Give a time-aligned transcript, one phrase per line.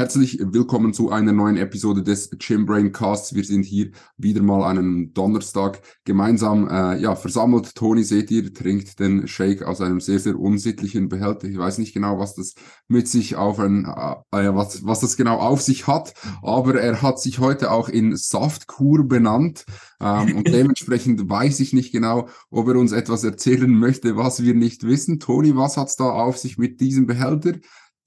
[0.00, 3.34] Herzlich willkommen zu einer neuen Episode des Chimbrain Casts.
[3.34, 7.74] Wir sind hier wieder mal einen Donnerstag gemeinsam äh, ja, versammelt.
[7.74, 11.48] Toni, seht ihr, trinkt den Shake aus einem sehr, sehr unsittlichen Behälter.
[11.48, 12.54] Ich weiß nicht genau, was das
[12.86, 17.02] mit sich auf ein, äh, äh was, was das genau auf sich hat, aber er
[17.02, 19.64] hat sich heute auch in Saftkur benannt.
[20.00, 24.54] Ähm, und dementsprechend weiß ich nicht genau, ob er uns etwas erzählen möchte, was wir
[24.54, 25.18] nicht wissen.
[25.18, 27.54] Toni, was hat's da auf sich mit diesem Behälter?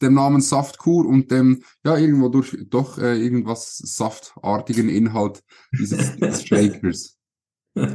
[0.01, 5.43] Dem Namen Saftkur und dem, ja, irgendwo durch, doch äh, irgendwas saftartigen Inhalt
[5.77, 7.17] dieses, dieses Shakers.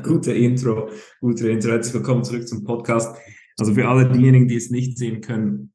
[0.02, 0.88] Gute Intro,
[1.20, 1.70] gute Intro.
[1.70, 3.16] Herzlich willkommen zurück zum Podcast.
[3.58, 5.72] Also für alle diejenigen, die es nicht sehen können,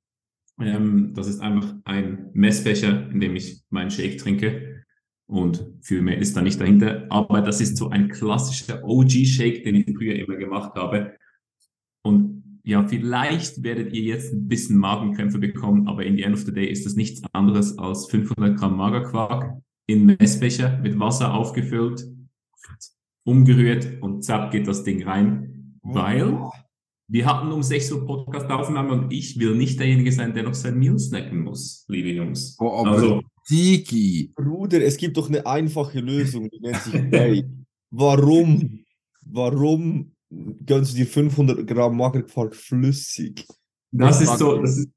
[0.60, 4.84] ähm, das ist einfach ein Messbecher, in dem ich meinen Shake trinke.
[5.28, 7.06] Und viel mehr ist da nicht dahinter.
[7.10, 11.16] Aber das ist so ein klassischer OG-Shake, den ich früher immer gemacht habe.
[12.04, 16.42] Und ja, vielleicht werdet ihr jetzt ein bisschen Magenkrämpfe bekommen, aber in the end of
[16.42, 22.06] the day ist das nichts anderes als 500 Gramm Magerquark in Messbecher mit Wasser aufgefüllt,
[23.24, 26.40] umgerührt und zack geht das Ding rein, weil
[27.08, 30.80] wir hatten um 6 Uhr Podcast-Aufnahme und ich will nicht derjenige sein, der noch sein
[30.80, 32.56] Meal snacken muss, liebe Jungs.
[32.60, 34.32] Oh, aber also, Digi.
[34.36, 37.44] Bruder, es gibt doch eine einfache Lösung, die nennt sich hey,
[37.92, 38.86] Warum?
[39.26, 40.14] Warum
[40.66, 43.46] gönnst du dir 500 Gramm Magerquark flüssig.
[43.92, 44.58] Das ist so.
[44.62, 44.90] Das ist,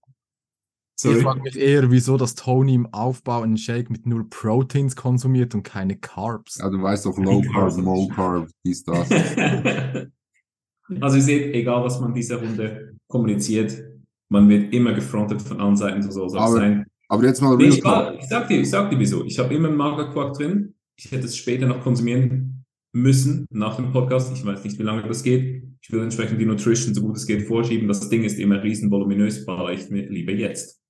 [0.96, 1.16] sorry.
[1.16, 5.54] Ich frage mich eher, wieso das Tony im Aufbau einen Shake mit nur Proteins konsumiert
[5.54, 6.58] und keine Carbs.
[6.58, 9.10] Ja, du weißt doch, Low Carb, Low Carb, dies, das.
[11.00, 13.82] also ihr seht, egal was man dieser Runde kommuniziert,
[14.28, 16.86] man wird immer gefrontet von allen Seiten, so soll es auch sein.
[17.08, 19.24] Aber jetzt mal nee, ich, war, ich sag dir, ich sag dir wieso.
[19.24, 20.74] Ich habe immer Magerquark drin.
[20.96, 22.53] Ich hätte es später noch konsumieren
[22.94, 24.32] müssen nach dem Podcast.
[24.32, 25.64] Ich weiß nicht, wie lange das geht.
[25.82, 27.88] Ich will entsprechend die Nutrition so gut es geht vorschieben.
[27.88, 30.80] Das Ding ist immer riesen voluminös, baller ich mir lieber jetzt.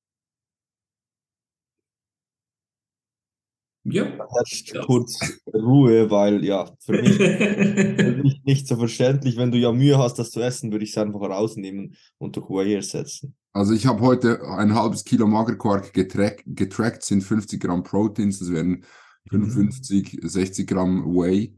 [3.86, 4.04] Ja.
[4.04, 5.18] Herrscht kurz
[5.52, 9.36] Ruhe, weil ja, für mich, für mich nicht so verständlich.
[9.36, 12.48] Wenn du ja Mühe hast, das zu essen, würde ich es einfach rausnehmen und durch
[12.48, 13.34] Whey ersetzen.
[13.52, 18.50] Also ich habe heute ein halbes Kilo Magerquark getrackt, getrackt sind 50 Gramm Proteins, das
[18.50, 18.84] wären
[19.28, 20.28] 55, mhm.
[20.28, 21.54] 60 Gramm Whey.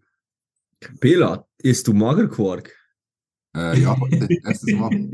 [1.01, 2.75] Bela, isst du Magerquark?
[3.57, 3.97] Äh, ja,
[4.45, 5.11] erstes Mal.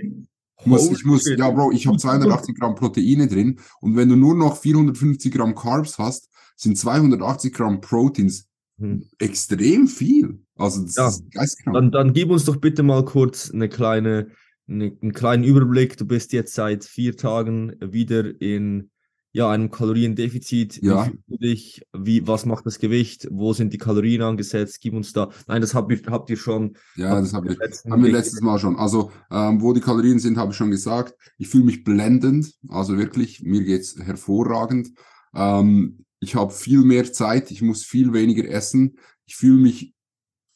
[0.61, 4.17] Ich muss, ich muss, ja, Bro, ich habe 280 Gramm Proteine drin und wenn du
[4.17, 8.47] nur noch 450 Gramm Carbs hast, sind 280 Gramm Proteins
[8.79, 9.09] hm.
[9.19, 10.41] extrem viel.
[10.57, 11.75] Also das ja, ist geistkrank.
[11.75, 14.29] Dann, dann gib uns doch bitte mal kurz eine kleine,
[14.69, 15.97] eine, einen kleinen Überblick.
[15.97, 18.92] Du bist jetzt seit vier Tagen wieder in
[19.33, 20.83] ja, einem Kaloriendefizit.
[20.83, 21.11] Ja.
[21.27, 21.83] Wie?
[21.93, 23.27] Wie, was macht das Gewicht?
[23.31, 24.81] Wo sind die Kalorien angesetzt?
[24.83, 25.31] Gib uns da.
[25.47, 26.77] Nein, das habt ihr, habt ihr schon.
[26.97, 27.59] Ja, das hab ich,
[27.91, 28.77] haben wir letztes Mal schon.
[28.77, 31.15] Also, ähm, wo die Kalorien sind, habe ich schon gesagt.
[31.39, 32.53] Ich fühle mich blendend.
[32.69, 34.91] Also wirklich, mir geht's hervorragend.
[35.35, 37.51] Ähm, ich habe viel mehr Zeit.
[37.51, 38.99] Ich muss viel weniger essen.
[39.25, 39.95] Ich fühle mich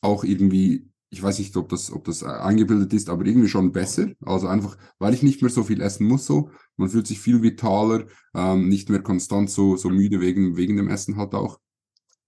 [0.02, 4.08] auch irgendwie ich weiß nicht, ob das, ob das eingebildet ist, aber irgendwie schon besser.
[4.24, 6.50] Also einfach, weil ich nicht mehr so viel essen muss, so.
[6.76, 10.88] Man fühlt sich viel vitaler, ähm, nicht mehr konstant so, so müde wegen, wegen dem
[10.88, 11.58] Essen halt auch.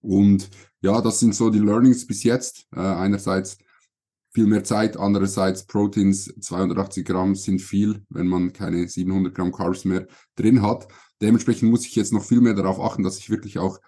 [0.00, 0.50] Und
[0.80, 2.66] ja, das sind so die Learnings bis jetzt.
[2.74, 3.58] Äh, einerseits
[4.32, 9.84] viel mehr Zeit, andererseits Proteins, 280 Gramm sind viel, wenn man keine 700 Gramm Carbs
[9.84, 10.88] mehr drin hat.
[11.20, 13.80] Dementsprechend muss ich jetzt noch viel mehr darauf achten, dass ich wirklich auch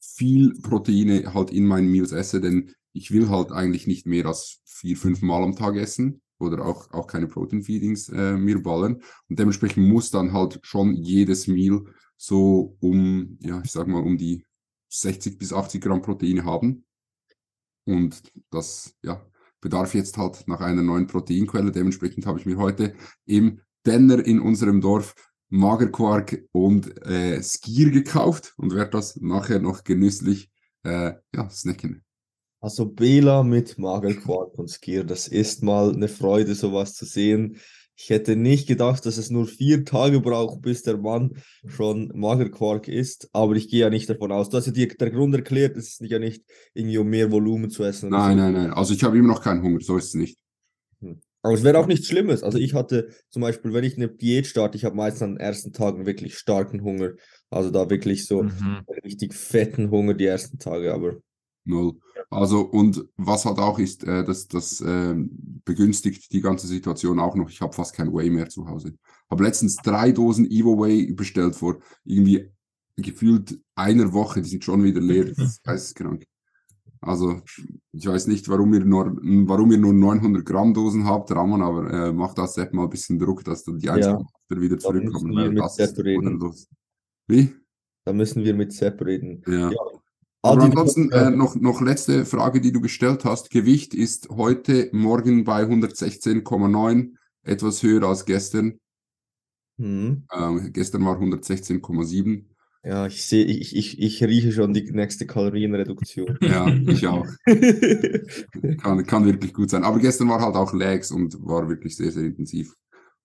[0.00, 4.60] viel Proteine halt in meinen Meals esse, denn ich will halt eigentlich nicht mehr als
[4.64, 9.02] vier, fünf Mal am Tag essen oder auch, auch keine Protein Feedings äh, mir ballen.
[9.28, 11.84] Und dementsprechend muss dann halt schon jedes Meal
[12.16, 14.44] so um, ja, ich sag mal, um die
[14.88, 16.84] 60 bis 80 Gramm Proteine haben.
[17.84, 19.24] Und das, ja,
[19.60, 21.72] bedarf jetzt halt nach einer neuen Proteinquelle.
[21.72, 22.94] Dementsprechend habe ich mir heute
[23.26, 25.14] im Denner in unserem Dorf
[25.48, 30.50] Magerquark und äh, Skier gekauft und werde das nachher noch genüsslich
[30.84, 32.04] äh, ja, snacken.
[32.60, 37.56] Also Bela mit Magerquark und Skier, das ist mal eine Freude, sowas zu sehen.
[37.96, 42.88] Ich hätte nicht gedacht, dass es nur vier Tage braucht, bis der Mann schon Magerquark
[42.88, 44.50] isst, aber ich gehe ja nicht davon aus.
[44.50, 47.70] Du hast ja dir der Grund erklärt, es ist ja nicht irgendwie um mehr Volumen
[47.70, 48.10] zu essen.
[48.10, 48.42] Nein, so.
[48.42, 48.70] nein, nein.
[48.72, 50.38] Also ich habe immer noch keinen Hunger, so ist es nicht.
[51.00, 51.20] Hm.
[51.42, 52.42] Aber es wäre auch nichts Schlimmes.
[52.42, 55.40] Also ich hatte zum Beispiel, wenn ich eine Diät starte, ich habe meistens an den
[55.40, 57.12] ersten Tagen wirklich starken Hunger.
[57.48, 58.82] Also da wirklich so mhm.
[59.02, 61.16] richtig fetten Hunger die ersten Tage, aber
[61.64, 61.94] Null.
[62.32, 65.16] Also, und was halt auch ist, äh, das, das äh,
[65.64, 67.50] begünstigt die ganze Situation auch noch.
[67.50, 68.94] Ich habe fast kein Whey mehr zu Hause.
[69.28, 72.48] Habe letztens drei Dosen Evo Whey bestellt vor irgendwie
[72.96, 74.42] gefühlt einer Woche.
[74.42, 75.24] Die sind schon wieder leer.
[75.24, 76.24] Das ist geisteskrank.
[77.00, 77.40] Also,
[77.92, 79.06] ich weiß nicht, warum ihr nur,
[79.46, 82.90] warum ihr nur 900 Gramm Dosen habt, Ramon, aber äh, macht das Sepp mal ein
[82.90, 84.60] bisschen Druck, dass dann die Einzelnen ja.
[84.60, 85.34] wieder zurückkommen.
[85.34, 85.98] Weil das ist
[87.26, 87.54] Wie?
[88.04, 89.42] Da müssen wir mit Sepp reden.
[89.46, 89.70] Ja.
[89.70, 89.99] ja.
[90.42, 93.50] Aber ansonsten äh, noch, noch letzte Frage, die du gestellt hast.
[93.50, 97.10] Gewicht ist heute Morgen bei 116,9,
[97.42, 98.78] etwas höher als gestern.
[99.76, 100.24] Mhm.
[100.32, 102.44] Ähm, gestern war 116,7.
[102.82, 106.38] Ja, ich sehe, ich, ich, ich rieche schon die nächste Kalorienreduktion.
[106.40, 107.26] Ja, ich auch.
[108.82, 109.84] kann, kann wirklich gut sein.
[109.84, 112.74] Aber gestern war halt auch Legs und war wirklich sehr, sehr intensiv.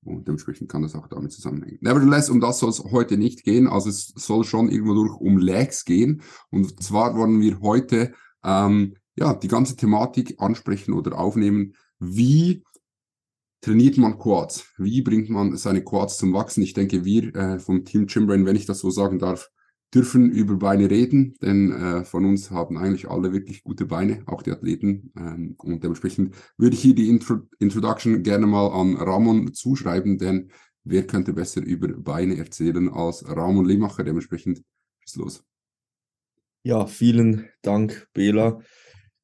[0.06, 1.80] Und dementsprechend kann das auch damit zusammenhängen.
[1.82, 3.68] Nevertheless, um das soll es heute nicht gehen.
[3.68, 6.22] Also es soll schon irgendwo durch um Lags gehen.
[6.52, 8.14] Und zwar wollen wir heute
[8.44, 11.74] ähm, ja die ganze Thematik ansprechen oder aufnehmen.
[12.00, 12.64] Wie
[13.62, 14.68] trainiert man Quads?
[14.78, 16.62] Wie bringt man seine Quads zum Wachsen?
[16.62, 19.50] Ich denke, wir äh, vom Team Chimbrain, wenn ich das so sagen darf,
[19.96, 24.42] dürfen über Beine reden, denn äh, von uns haben eigentlich alle wirklich gute Beine, auch
[24.42, 25.14] die Athleten.
[25.18, 30.52] Ähm, und dementsprechend würde ich hier die Intro Introduction gerne mal an Ramon zuschreiben, denn
[30.84, 34.04] wer könnte besser über Beine erzählen als Ramon Limacher?
[34.04, 34.62] Dementsprechend
[35.06, 35.44] ist los.
[36.64, 38.60] Ja, vielen Dank, Bela.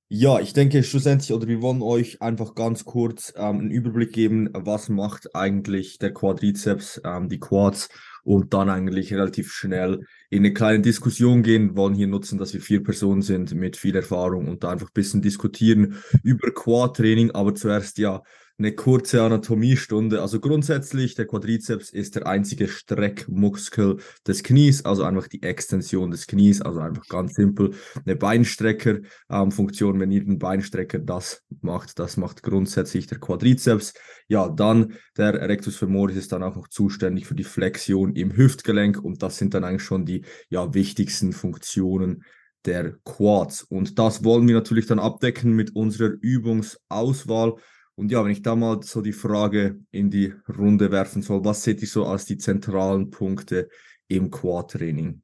[0.08, 4.50] Ja, ich denke schlussendlich, oder wir wollen euch einfach ganz kurz ähm, einen Überblick geben,
[4.54, 7.90] was macht eigentlich der Quadrizeps, ähm, die Quads
[8.24, 12.62] und dann eigentlich relativ schnell in eine kleine Diskussion gehen, wollen hier nutzen, dass wir
[12.62, 17.56] vier Personen sind mit viel Erfahrung und da einfach ein bisschen diskutieren über Quad-Training, aber
[17.56, 18.22] zuerst ja
[18.58, 20.22] eine kurze Anatomiestunde.
[20.22, 26.28] Also grundsätzlich, der Quadrizeps ist der einzige Streckmuskel des Knies, also einfach die Extension des
[26.28, 27.72] Knies, also einfach ganz simpel
[28.06, 29.96] eine Beinstrecker-Funktion.
[29.96, 33.94] Ähm, Wenn ihr den Beinstrecker das macht, das macht grundsätzlich der Quadrizeps.
[34.28, 39.04] Ja, dann der Rectus femoris ist dann auch noch zuständig für die Flexion im Hüftgelenk
[39.04, 42.24] und das sind dann eigentlich schon die ja, wichtigsten Funktionen
[42.66, 43.64] der Quads.
[43.64, 47.56] Und das wollen wir natürlich dann abdecken mit unserer Übungsauswahl.
[48.02, 51.62] Und ja, wenn ich da mal so die Frage in die Runde werfen soll, was
[51.62, 53.70] seht ihr so als die zentralen Punkte
[54.08, 55.22] im Quad-Training?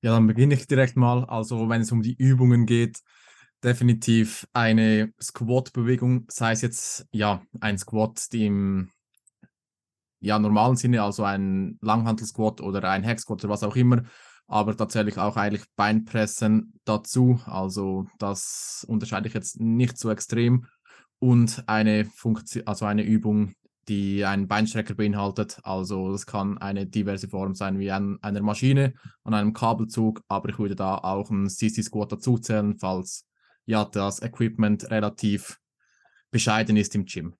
[0.00, 1.26] Ja, dann beginne ich direkt mal.
[1.26, 3.02] Also, wenn es um die Übungen geht,
[3.62, 8.90] definitiv eine Squat-Bewegung, sei es jetzt ja ein Squat, die im
[10.20, 14.04] ja, normalen Sinne, also ein Langhantel-Squat oder ein Hack-Squat oder was auch immer,
[14.46, 17.40] aber tatsächlich auch eigentlich Beinpressen dazu.
[17.46, 20.66] Also das unterscheide ich jetzt nicht so extrem.
[21.18, 23.54] Und eine Funktion, also eine Übung,
[23.88, 25.58] die einen Beinstrecker beinhaltet.
[25.62, 30.50] Also das kann eine diverse Form sein, wie an einer Maschine, an einem Kabelzug, aber
[30.50, 33.26] ich würde da auch einen CC Squat dazuzählen, falls
[33.66, 35.58] ja das Equipment relativ
[36.30, 37.34] bescheiden ist im Gym.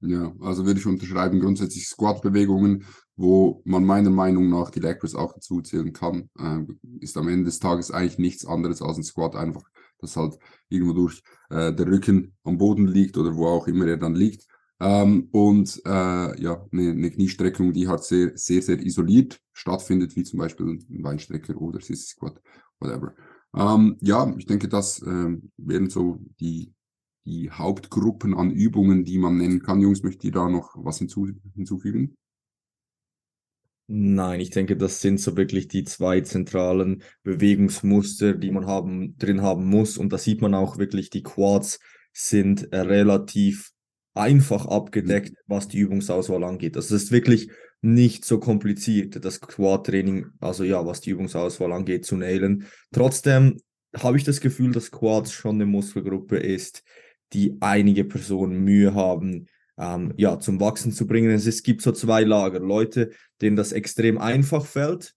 [0.00, 2.84] Ja, also würde ich unterschreiben, grundsätzlich Squat-Bewegungen,
[3.16, 6.60] wo man meiner Meinung nach die Leg Press auch dazu zählen kann, äh,
[7.00, 9.62] ist am Ende des Tages eigentlich nichts anderes als ein Squat, einfach,
[9.98, 13.96] dass halt irgendwo durch äh, der Rücken am Boden liegt oder wo auch immer er
[13.96, 14.46] dann liegt.
[14.80, 20.22] Ähm, und äh, ja, eine, eine Kniestreckung, die halt sehr, sehr, sehr isoliert stattfindet, wie
[20.22, 22.40] zum Beispiel ein Beinstrecker oder Sissy Squat,
[22.78, 23.14] whatever.
[23.52, 26.72] Ähm, ja, ich denke, das äh, wären so die
[27.28, 29.80] die Hauptgruppen an Übungen, die man nennen kann.
[29.80, 32.16] Jungs, möchtet ihr da noch was hinzu, hinzufügen?
[33.86, 39.40] Nein, ich denke, das sind so wirklich die zwei zentralen Bewegungsmuster, die man haben, drin
[39.40, 39.96] haben muss.
[39.96, 41.78] Und da sieht man auch wirklich, die Quads
[42.12, 43.70] sind relativ
[44.14, 46.76] einfach abgedeckt, was die Übungsauswahl angeht.
[46.76, 47.50] Also es ist wirklich
[47.80, 52.66] nicht so kompliziert, das Quad-Training, also ja, was die Übungsauswahl angeht, zu nailen.
[52.92, 53.58] Trotzdem
[53.96, 56.82] habe ich das Gefühl, dass Quads schon eine Muskelgruppe ist,
[57.32, 59.46] die einige Personen Mühe haben,
[59.78, 61.30] ähm, ja, zum Wachsen zu bringen.
[61.30, 62.60] Es, es gibt so zwei Lager.
[62.60, 65.14] Leute, denen das extrem einfach fällt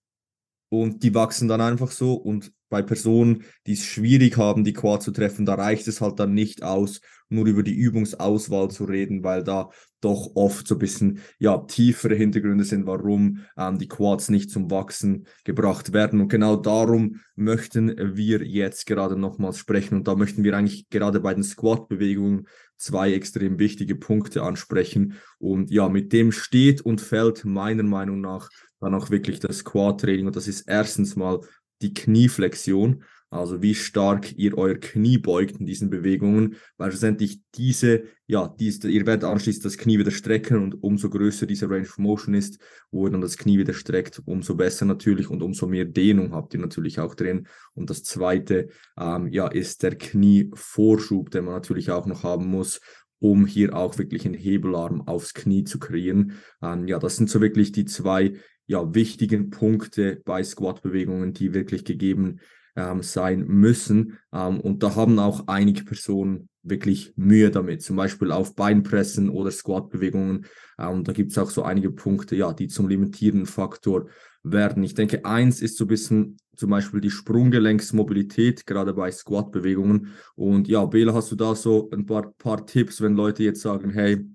[0.70, 2.14] und die wachsen dann einfach so.
[2.14, 6.20] Und bei Personen, die es schwierig haben, die Quad zu treffen, da reicht es halt
[6.20, 9.70] dann nicht aus, nur über die Übungsauswahl zu reden, weil da
[10.02, 14.70] doch oft so ein bisschen ja, tiefere Hintergründe sind, warum ähm, die Quads nicht zum
[14.72, 16.20] Wachsen gebracht werden.
[16.20, 19.96] Und genau darum möchten wir jetzt gerade nochmals sprechen.
[19.96, 22.48] Und da möchten wir eigentlich gerade bei den Squat-Bewegungen
[22.78, 25.14] zwei extrem wichtige Punkte ansprechen.
[25.38, 30.26] Und ja, mit dem steht und fällt meiner Meinung nach dann auch wirklich das Squat-Training.
[30.26, 31.42] Und das ist erstens mal
[31.82, 33.04] die Knieflexion.
[33.32, 38.92] Also wie stark ihr euer Knie beugt in diesen Bewegungen, weil schlussendlich diese, ja, diese,
[38.92, 42.60] ihr werdet anschließend das Knie wieder strecken und umso größer diese Range of Motion ist,
[42.92, 46.54] wo ihr dann das Knie wieder streckt, umso besser natürlich und umso mehr Dehnung habt
[46.54, 47.48] ihr natürlich auch drin.
[47.74, 48.68] Und das zweite,
[49.00, 52.82] ähm, ja, ist der Knievorschub, den man natürlich auch noch haben muss,
[53.20, 56.34] um hier auch wirklich einen Hebelarm aufs Knie zu kreieren.
[56.62, 58.34] Ähm, ja, das sind so wirklich die zwei
[58.66, 62.42] ja, wichtigen Punkte bei Squat-Bewegungen, die wirklich gegeben
[62.76, 64.18] ähm, sein müssen.
[64.34, 69.52] Ähm, und da haben auch einige Personen wirklich Mühe damit, zum Beispiel auf Beinpressen oder
[69.52, 70.46] Squat-Bewegungen.
[70.78, 74.08] Ähm, da gibt es auch so einige Punkte, ja, die zum limitierenden Faktor
[74.44, 74.84] werden.
[74.84, 80.14] Ich denke, eins ist so ein bisschen zum Beispiel die Sprunggelenksmobilität, gerade bei Squat-Bewegungen.
[80.36, 83.90] Und ja, Bela, hast du da so ein paar, paar Tipps, wenn Leute jetzt sagen,
[83.90, 84.26] hey,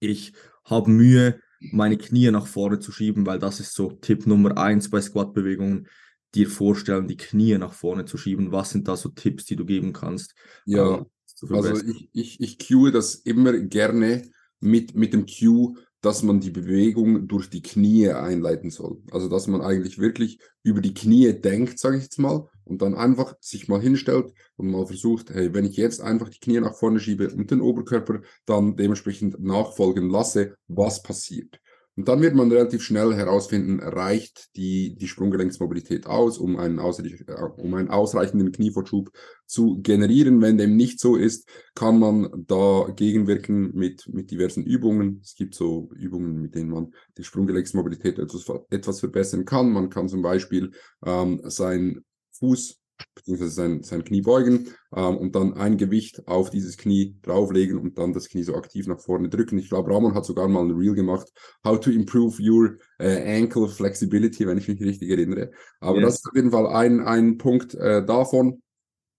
[0.00, 0.32] ich
[0.64, 4.90] habe Mühe, meine Knie nach vorne zu schieben, weil das ist so Tipp Nummer eins
[4.90, 5.86] bei Squat-Bewegungen,
[6.34, 8.52] dir vorstellen, die Knie nach vorne zu schieben.
[8.52, 10.34] Was sind da so Tipps, die du geben kannst?
[10.66, 11.06] Ja, ähm,
[11.50, 14.22] also ich, ich, ich cue das immer gerne
[14.60, 18.98] mit, mit dem Cue, dass man die Bewegung durch die Knie einleiten soll.
[19.10, 22.94] Also dass man eigentlich wirklich über die Knie denkt, sage ich jetzt mal, und dann
[22.94, 26.74] einfach sich mal hinstellt und mal versucht, hey, wenn ich jetzt einfach die Knie nach
[26.74, 31.58] vorne schiebe und den Oberkörper dann dementsprechend nachfolgen lasse, was passiert.
[31.96, 37.74] Und dann wird man relativ schnell herausfinden, reicht die, die Sprunggelenksmobilität aus, um einen, um
[37.74, 39.10] einen ausreichenden Knievorschub
[39.46, 40.42] zu generieren.
[40.42, 45.20] Wenn dem nicht so ist, kann man da gegenwirken mit, mit diversen Übungen.
[45.22, 49.70] Es gibt so Übungen, mit denen man die Sprunggelenksmobilität etwas, etwas verbessern kann.
[49.70, 50.72] Man kann zum Beispiel
[51.06, 52.80] ähm, sein Fuß
[53.14, 57.98] beziehungsweise sein, sein Knie beugen ähm, und dann ein Gewicht auf dieses Knie drauflegen und
[57.98, 59.58] dann das Knie so aktiv nach vorne drücken.
[59.58, 61.28] Ich glaube, Ramon hat sogar mal ein Reel gemacht,
[61.64, 65.50] how to improve your äh, ankle flexibility, wenn ich mich richtig erinnere.
[65.80, 66.06] Aber yes.
[66.06, 68.62] das ist auf jeden Fall ein, ein Punkt äh, davon.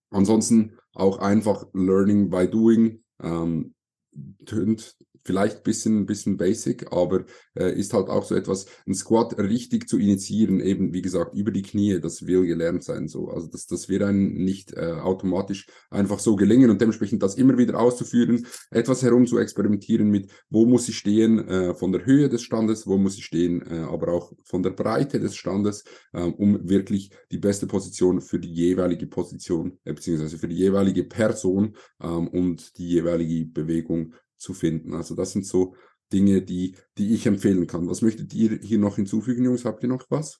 [0.09, 3.03] Ansonsten auch einfach Learning by Doing.
[3.21, 3.75] Ähm,
[4.45, 9.37] tönt vielleicht ein bisschen, bisschen basic, aber äh, ist halt auch so etwas, ein Squat
[9.39, 13.07] richtig zu initiieren, eben wie gesagt, über die Knie, das will gelernt sein.
[13.07, 13.29] So.
[13.29, 17.57] Also das, das wird einem nicht äh, automatisch einfach so gelingen und dementsprechend das immer
[17.57, 22.29] wieder auszuführen, etwas herum zu experimentieren mit, wo muss ich stehen äh, von der Höhe
[22.29, 26.21] des Standes, wo muss ich stehen, äh, aber auch von der Breite des Standes, äh,
[26.21, 31.75] um wirklich die beste Position für die jeweilige Position, äh, beziehungsweise für die jeweilige Person
[31.99, 34.13] äh, und die jeweilige Bewegung
[34.45, 34.93] zu finden.
[34.93, 35.75] Also das sind so
[36.13, 37.89] Dinge, die, die ich empfehlen kann.
[37.89, 39.65] Was möchtet ihr hier noch hinzufügen, Jungs?
[39.65, 40.39] Habt ihr noch was?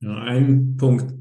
[0.00, 1.12] Ja, ein Punkt,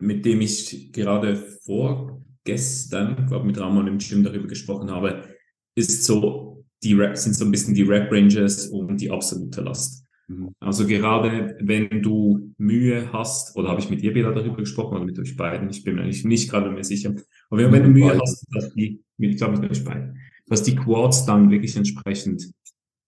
[0.00, 5.28] mit dem ich gerade vorgestern, glaube mit Ramon im Gym darüber gesprochen habe,
[5.76, 10.04] ist so, die Rap, sind so ein bisschen die Rap-Ranges und die absolute Last.
[10.28, 10.54] Mhm.
[10.60, 15.04] Also gerade wenn du Mühe hast, oder habe ich mit ihr wieder darüber gesprochen oder
[15.04, 17.14] mit euch beiden, ich bin mir eigentlich nicht gerade mehr sicher,
[17.50, 20.76] aber wenn, wenn du Mühe hast, dass die, ich glaube mit euch beiden, dass die
[20.76, 22.52] Quads dann wirklich entsprechend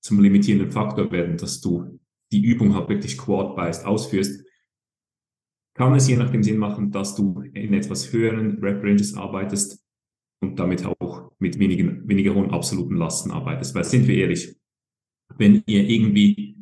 [0.03, 1.99] zum limitierenden Faktor werden, dass du
[2.33, 4.45] die Übung halt wirklich quad-based ausführst,
[5.75, 9.85] kann es je nachdem Sinn machen, dass du in etwas höheren Rep-Ranges arbeitest
[10.41, 13.75] und damit auch mit wenigen, weniger hohen absoluten Lasten arbeitest.
[13.75, 14.57] Weil sind wir ehrlich,
[15.37, 16.57] wenn ihr irgendwie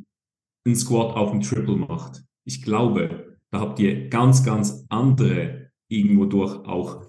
[0.66, 6.24] einen Squat auf dem Triple macht, ich glaube, da habt ihr ganz, ganz andere irgendwo
[6.24, 7.06] durch auch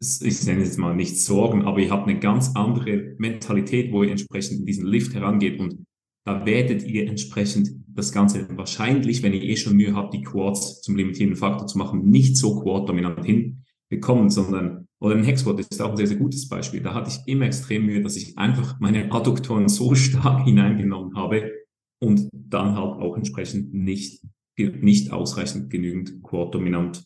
[0.00, 4.10] ich nenne jetzt mal nicht Sorgen, aber ihr habt eine ganz andere Mentalität, wo ihr
[4.10, 5.84] entsprechend in diesen Lift herangeht und
[6.24, 10.82] da werdet ihr entsprechend das Ganze wahrscheinlich, wenn ihr eh schon Mühe habt, die Quads
[10.82, 15.92] zum limitierenden Faktor zu machen, nicht so quad-dominant hinbekommen, sondern, oder ein Hexquad ist auch
[15.92, 16.82] ein sehr, sehr gutes Beispiel.
[16.82, 21.50] Da hatte ich immer extrem Mühe, dass ich einfach meine Adduktoren so stark hineingenommen habe
[21.98, 24.22] und dann halt auch entsprechend nicht,
[24.58, 27.04] nicht ausreichend genügend quad-dominant,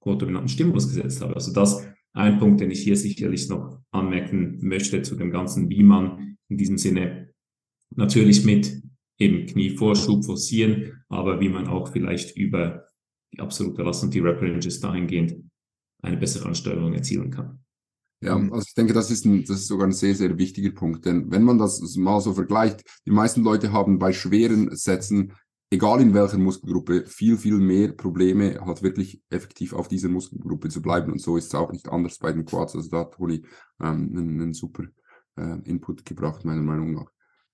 [0.00, 1.34] quad-dominanten Stimulus gesetzt habe.
[1.34, 5.82] Also das ein Punkt, den ich hier sicherlich noch anmerken möchte zu dem Ganzen, wie
[5.82, 7.32] man in diesem Sinne
[7.90, 8.82] natürlich mit
[9.18, 12.86] eben Knievorschub forcieren, aber wie man auch vielleicht über
[13.32, 15.44] die absolute Last und die Rep Ranges dahingehend
[16.02, 17.60] eine bessere Ansteuerung erzielen kann.
[18.22, 21.06] Ja, also ich denke, das ist, ein, das ist sogar ein sehr, sehr wichtiger Punkt.
[21.06, 25.32] Denn wenn man das mal so vergleicht, die meisten Leute haben bei schweren Sätzen
[25.70, 30.82] egal in welcher Muskelgruppe, viel, viel mehr Probleme, halt wirklich effektiv auf dieser Muskelgruppe zu
[30.82, 31.12] bleiben.
[31.12, 32.74] Und so ist es auch nicht anders bei den Quads.
[32.74, 33.44] Also da hat Toni
[33.80, 34.84] ähm, einen, einen super
[35.36, 37.10] äh, Input gebracht, meiner Meinung nach.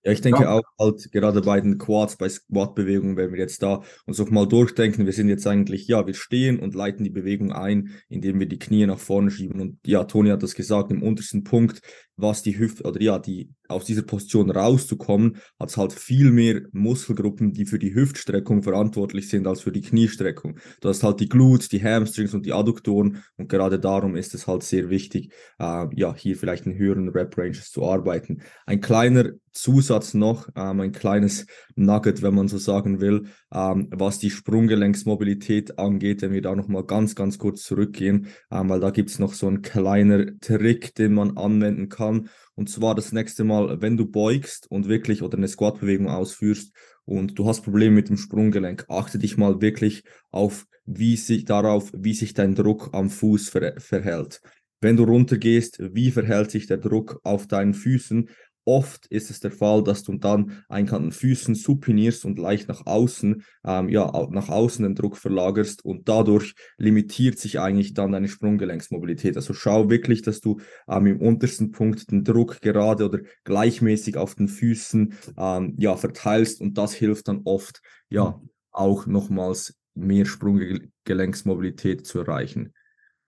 [0.07, 0.53] Ja, ich denke ja.
[0.53, 4.47] auch halt gerade bei den Quads, bei Squat-Bewegungen, wenn wir jetzt da uns auch mal
[4.47, 8.47] durchdenken, wir sind jetzt eigentlich, ja, wir stehen und leiten die Bewegung ein, indem wir
[8.47, 9.61] die Knie nach vorne schieben.
[9.61, 11.83] Und ja, Toni hat das gesagt, im untersten Punkt,
[12.17, 16.63] was die Hüfte, oder ja, die aus dieser Position rauszukommen, hat es halt viel mehr
[16.73, 20.59] Muskelgruppen, die für die Hüftstreckung verantwortlich sind, als für die Kniestreckung.
[20.81, 24.47] Du hast halt die Glutes, die Hamstrings und die Adduktoren und gerade darum ist es
[24.47, 28.43] halt sehr wichtig, äh, ja, hier vielleicht in höheren Rep-Ranges zu arbeiten.
[28.67, 34.19] Ein kleiner Zusatz noch, ähm, ein kleines Nugget, wenn man so sagen will, ähm, was
[34.19, 39.11] die Sprunggelenksmobilität angeht, wenn wir da nochmal ganz, ganz kurz zurückgehen, ähm, weil da gibt
[39.11, 42.29] es noch so einen kleiner Trick, den man anwenden kann, kann.
[42.55, 46.73] Und zwar das nächste Mal, wenn du beugst und wirklich oder eine Squat-Bewegung ausführst
[47.05, 51.93] und du hast Probleme mit dem Sprunggelenk, achte dich mal wirklich auf, wie sich darauf,
[51.95, 54.41] wie sich dein Druck am Fuß ver verhält.
[54.81, 58.29] Wenn du runtergehst, wie verhält sich der Druck auf deinen Füßen?
[58.69, 62.69] Oft ist es der Fall, dass du dann einen an den Füßen supinierst und leicht
[62.69, 68.11] nach außen, ähm, ja, nach außen den Druck verlagerst und dadurch limitiert sich eigentlich dann
[68.11, 69.37] deine Sprunggelenksmobilität.
[69.37, 70.59] Also schau wirklich, dass du
[70.89, 76.61] ähm, im untersten Punkt den Druck gerade oder gleichmäßig auf den Füßen ähm, ja, verteilst
[76.61, 78.43] und das hilft dann oft ja
[78.73, 82.73] auch nochmals mehr Sprunggelenksmobilität zu erreichen.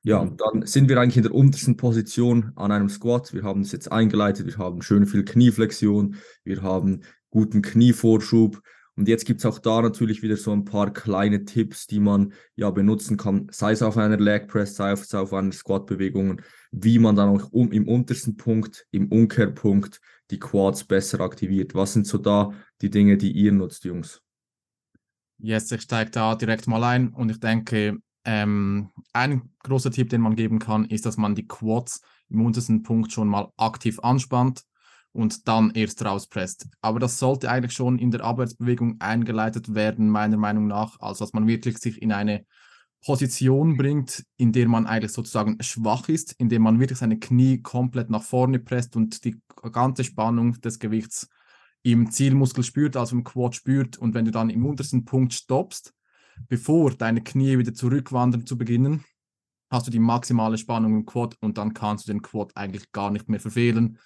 [0.03, 3.35] Ja, und dann sind wir eigentlich in der untersten Position an einem Squat.
[3.35, 8.61] Wir haben es jetzt eingeleitet, wir haben schön viel Knieflexion, wir haben guten Knievorschub.
[8.95, 12.33] Und jetzt gibt es auch da natürlich wieder so ein paar kleine Tipps, die man
[12.57, 16.99] ja benutzen kann, sei es auf einer Leg Press, sei es auf einer Squat-Bewegung, wie
[16.99, 20.01] man dann auch um, im untersten Punkt, im Umkehrpunkt
[20.31, 21.75] die Quads besser aktiviert.
[21.75, 22.53] Was sind so da
[22.83, 24.21] die Dinge, die ihr nutzt, Jungs?
[25.39, 27.99] Yes, ich steige da direkt mal ein und ich denke,
[28.31, 32.83] ähm, ein großer Tipp, den man geben kann, ist, dass man die Quads im untersten
[32.83, 34.65] Punkt schon mal aktiv anspannt
[35.13, 36.69] und dann erst rauspresst.
[36.83, 41.01] Aber das sollte eigentlich schon in der Abwärtsbewegung eingeleitet werden, meiner Meinung nach.
[41.01, 42.45] Also, dass man wirklich sich in eine
[43.03, 47.63] Position bringt, in der man eigentlich sozusagen schwach ist, in der man wirklich seine Knie
[47.63, 49.41] komplett nach vorne presst und die
[49.73, 51.31] ganze Spannung des Gewichts
[51.83, 53.97] im Zielmuskel spürt, also im Quad spürt.
[53.97, 55.95] Und wenn du dann im untersten Punkt stoppst,
[56.49, 59.05] bevor deine Knie wieder zurückwandern zu beginnen,
[59.71, 63.11] hast du die maximale Spannung im Quad und dann kannst du den Quad eigentlich gar
[63.11, 63.99] nicht mehr verfehlen.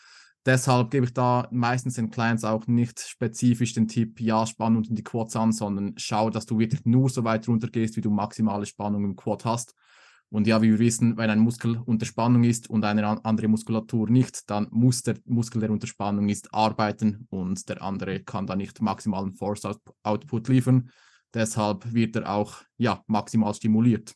[0.45, 4.97] Deshalb gebe ich da meistens den Clients auch nicht spezifisch den Tipp, ja, spann unten
[4.97, 8.11] die Quads an, sondern schau, dass du wirklich nur so weit runter gehst, wie du
[8.11, 9.75] maximale Spannung im Quad hast.
[10.31, 14.09] Und ja, wie wir wissen, wenn ein Muskel unter Spannung ist und eine andere Muskulatur
[14.09, 18.57] nicht, dann muss der Muskel, der unter Spannung ist, arbeiten und der andere kann da
[18.57, 19.63] nicht maximalen Force
[20.03, 20.91] Output liefern.
[21.35, 24.15] Deshalb wird er auch ja, maximal stimuliert.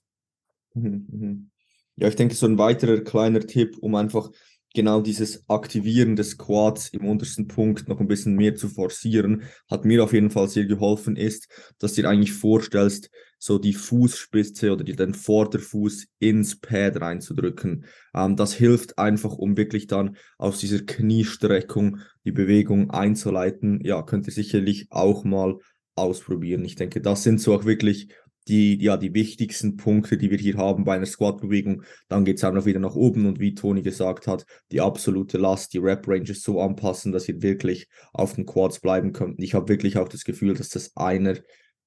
[0.74, 1.50] Mhm, mhm.
[1.96, 4.30] Ja, ich denke, so ein weiterer kleiner Tipp, um einfach
[4.74, 9.86] genau dieses Aktivieren des Quads im untersten Punkt noch ein bisschen mehr zu forcieren, hat
[9.86, 14.72] mir auf jeden Fall sehr geholfen, ist, dass du dir eigentlich vorstellst, so die Fußspitze
[14.72, 17.86] oder den Vorderfuß ins Pad reinzudrücken.
[18.14, 23.80] Ähm, das hilft einfach, um wirklich dann aus dieser Kniestreckung die Bewegung einzuleiten.
[23.82, 25.58] Ja, könnt ihr sicherlich auch mal
[25.96, 26.64] ausprobieren.
[26.64, 28.08] Ich denke, das sind so auch wirklich
[28.48, 31.82] die, ja, die wichtigsten Punkte, die wir hier haben bei einer Squat-Bewegung.
[32.08, 35.36] Dann geht es auch noch wieder nach oben und wie Toni gesagt hat, die absolute
[35.36, 39.42] Last, die Rep-Ranges so anpassen, dass ihr wirklich auf den Quads bleiben könnt.
[39.42, 41.36] Ich habe wirklich auch das Gefühl, dass das einer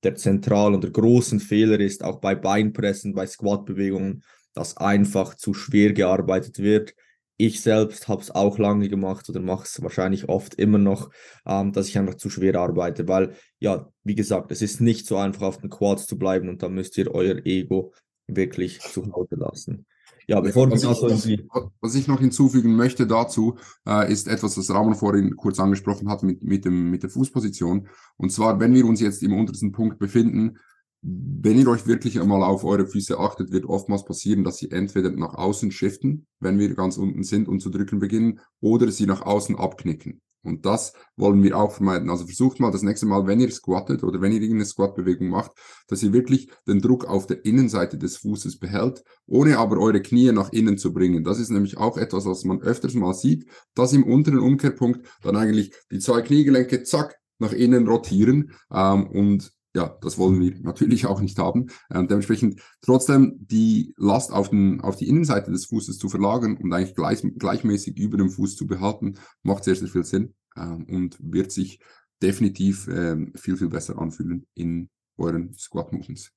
[0.04, 5.54] der zentralen und der großen Fehler ist, auch bei Beinpressen, bei Squat-Bewegungen, dass einfach zu
[5.54, 6.94] schwer gearbeitet wird.
[7.42, 11.10] Ich selbst habe es auch lange gemacht oder mache es wahrscheinlich oft immer noch,
[11.46, 15.16] ähm, dass ich einfach zu schwer arbeite, weil ja, wie gesagt, es ist nicht so
[15.16, 17.94] einfach auf den Quads zu bleiben und da müsst ihr euer Ego
[18.28, 19.86] wirklich zu Hause lassen.
[20.28, 24.70] Ja, bevor was, ich, was, was ich noch hinzufügen möchte dazu, äh, ist etwas, was
[24.70, 27.88] Ramon vorhin kurz angesprochen hat mit, mit, dem, mit der Fußposition.
[28.18, 30.58] Und zwar, wenn wir uns jetzt im untersten Punkt befinden,
[31.02, 35.12] wenn ihr euch wirklich einmal auf eure Füße achtet, wird oftmals passieren, dass sie entweder
[35.12, 39.22] nach außen shiften, wenn wir ganz unten sind und zu drücken beginnen, oder sie nach
[39.22, 40.22] außen abknicken.
[40.42, 42.10] Und das wollen wir auch vermeiden.
[42.10, 45.52] Also versucht mal das nächste Mal, wenn ihr squattet oder wenn ihr irgendeine Squat-Bewegung macht,
[45.88, 50.32] dass ihr wirklich den Druck auf der Innenseite des Fußes behält, ohne aber eure Knie
[50.32, 51.24] nach innen zu bringen.
[51.26, 55.36] Das ist nämlich auch etwas, was man öfters mal sieht, dass im unteren Umkehrpunkt dann
[55.36, 61.06] eigentlich die zwei Kniegelenke zack nach innen rotieren ähm, und ja, das wollen wir natürlich
[61.06, 61.68] auch nicht haben.
[61.92, 66.74] Ähm, dementsprechend trotzdem die Last auf, den, auf die Innenseite des Fußes zu verlagern und
[66.74, 71.18] eigentlich gleich, gleichmäßig über dem Fuß zu behalten, macht sehr, sehr viel Sinn ähm, und
[71.20, 71.80] wird sich
[72.22, 76.32] definitiv ähm, viel, viel besser anfühlen in euren Squat Movements.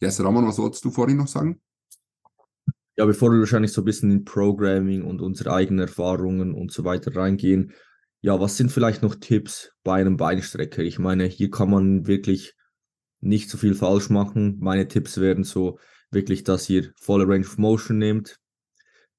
[0.00, 1.60] Yes, Ramon, was wolltest du vorhin noch sagen?
[2.96, 6.84] Ja, bevor wir wahrscheinlich so ein bisschen in Programming und unsere eigenen Erfahrungen und so
[6.84, 7.72] weiter reingehen,
[8.26, 10.82] ja, was sind vielleicht noch Tipps bei einem Beinstrecker?
[10.82, 12.54] Ich meine, hier kann man wirklich
[13.20, 14.56] nicht so viel falsch machen.
[14.58, 15.78] Meine Tipps wären so
[16.10, 18.40] wirklich, dass ihr volle Range of Motion nehmt.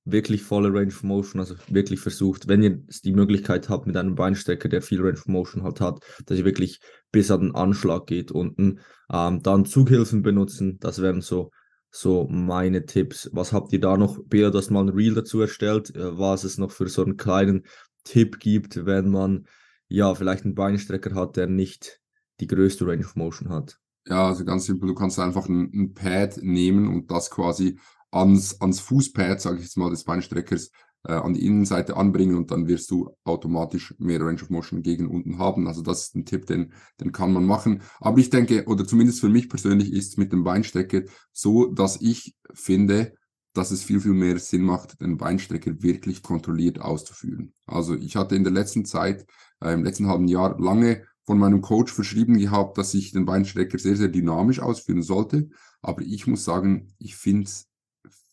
[0.04, 4.16] Wirklich volle Range of Motion, also wirklich versucht, wenn ihr die Möglichkeit habt mit einem
[4.16, 6.82] Beinstrecker, der viel Range of Motion halt hat, dass ihr wirklich
[7.14, 8.82] bis an den Anschlag geht unten.
[9.10, 11.52] Ähm, dann Zughilfen benutzen, das wären so
[11.90, 13.30] so meine Tipps.
[13.34, 14.20] Was habt ihr da noch?
[14.26, 15.96] Bea, du hast mal ein Reel dazu erstellt.
[15.96, 17.66] Äh, was es noch für so einen kleinen
[18.08, 19.48] Tipp gibt, wenn man
[19.90, 22.00] ja vielleicht einen Beinstrecker hat, der nicht
[22.40, 23.78] die größte Range of Motion hat.
[24.06, 27.78] Ja, also ganz simpel, du kannst einfach ein, ein Pad nehmen und das quasi
[28.12, 30.72] ans, ans Fußpad, sage ich jetzt mal, des Beinstreckers
[31.04, 35.08] äh, an die Innenseite anbringen und dann wirst du automatisch mehr Range of Motion gegen
[35.08, 35.68] unten haben.
[35.68, 37.82] Also das ist ein Tipp, den, den kann man machen.
[38.00, 42.36] Aber ich denke, oder zumindest für mich persönlich ist mit dem Beinstrecker so, dass ich
[42.54, 43.14] finde,
[43.58, 47.54] dass es viel, viel mehr Sinn macht, den Beinstrecker wirklich kontrolliert auszuführen.
[47.66, 49.26] Also ich hatte in der letzten Zeit,
[49.62, 53.80] äh, im letzten halben Jahr lange von meinem Coach verschrieben gehabt, dass ich den Beinstrecker
[53.80, 55.50] sehr, sehr dynamisch ausführen sollte.
[55.82, 57.68] Aber ich muss sagen, ich finde es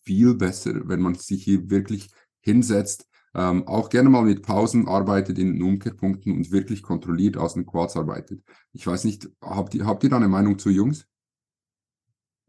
[0.05, 2.11] viel besser, wenn man sich hier wirklich
[2.41, 7.55] hinsetzt, ähm, auch gerne mal mit Pausen arbeitet in den Umkehrpunkten und wirklich kontrolliert aus
[7.55, 8.45] den Quads arbeitet.
[8.73, 11.07] Ich weiß nicht, habt ihr, habt ihr da eine Meinung zu Jungs?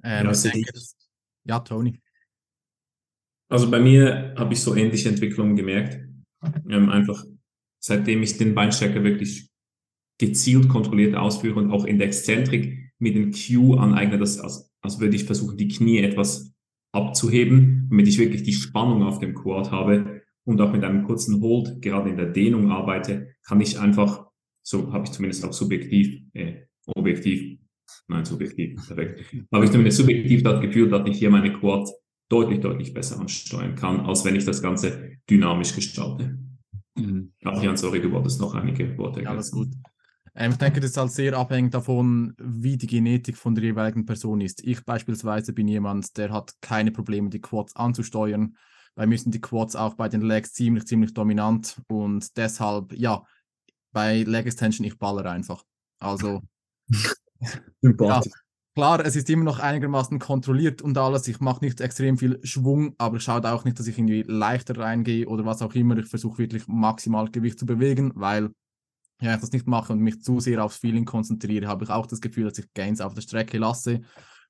[0.03, 0.71] Ähm, ja, denke,
[1.45, 2.01] ja, Tony.
[3.49, 5.99] Also bei mir habe ich so ähnliche Entwicklungen gemerkt.
[6.69, 7.23] Ähm, einfach
[7.79, 9.49] seitdem ich den Beinstrecker wirklich
[10.19, 14.99] gezielt kontrolliert ausführe und auch in der Exzentrik mit dem Q aneigne, dass, als, als
[14.99, 16.53] würde ich versuchen, die Knie etwas
[16.93, 21.41] abzuheben, damit ich wirklich die Spannung auf dem Quad habe und auch mit einem kurzen
[21.41, 24.25] Hold, gerade in der Dehnung arbeite, kann ich einfach,
[24.63, 27.59] so habe ich zumindest auch subjektiv, äh, objektiv,
[28.07, 31.89] nein, subjektiv, perfekt, habe ich zumindest subjektiv das Gefühl, dass ich hier meine Quad
[32.29, 36.37] deutlich, deutlich besser ansteuern kann, als wenn ich das Ganze dynamisch gestalte.
[36.95, 37.33] Mhm.
[37.43, 39.25] Ach Jan, sorry, du wolltest noch einige Worte ergänzen.
[39.25, 39.69] Ja, alles gut.
[40.35, 44.05] Ähm, ich denke, das ist halt sehr abhängig davon, wie die Genetik von der jeweiligen
[44.05, 44.63] Person ist.
[44.63, 48.57] Ich beispielsweise bin jemand, der hat keine Probleme, die Quads anzusteuern.
[48.95, 53.23] Bei mir sind die Quads auch bei den Legs ziemlich, ziemlich dominant und deshalb, ja,
[53.91, 55.63] bei Leg Extension, ich baller einfach.
[55.99, 56.41] Also,
[57.81, 58.21] ja,
[58.75, 61.27] klar, es ist immer noch einigermaßen kontrolliert und alles.
[61.27, 64.77] Ich mache nicht extrem viel Schwung, aber ich schaue auch nicht, dass ich irgendwie leichter
[64.77, 65.97] reingehe oder was auch immer.
[65.97, 68.49] Ich versuche wirklich maximal Gewicht zu bewegen, weil
[69.21, 72.05] ja, ich das nicht mache und mich zu sehr aufs Feeling konzentriere, habe ich auch
[72.05, 74.01] das Gefühl, dass ich Gains auf der Strecke lasse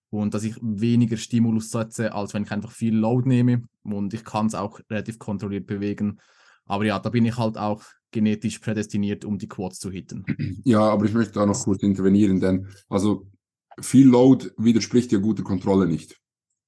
[0.10, 4.24] und dass ich weniger Stimulus setze, als wenn ich einfach viel Load nehme und ich
[4.24, 6.20] kann es auch relativ kontrolliert bewegen.
[6.66, 10.26] Aber ja, da bin ich halt auch genetisch prädestiniert, um die Quads zu hitten.
[10.64, 13.28] Ja, aber ich möchte da noch kurz intervenieren, denn also
[13.82, 16.20] viel Load widerspricht ja guter Kontrolle nicht.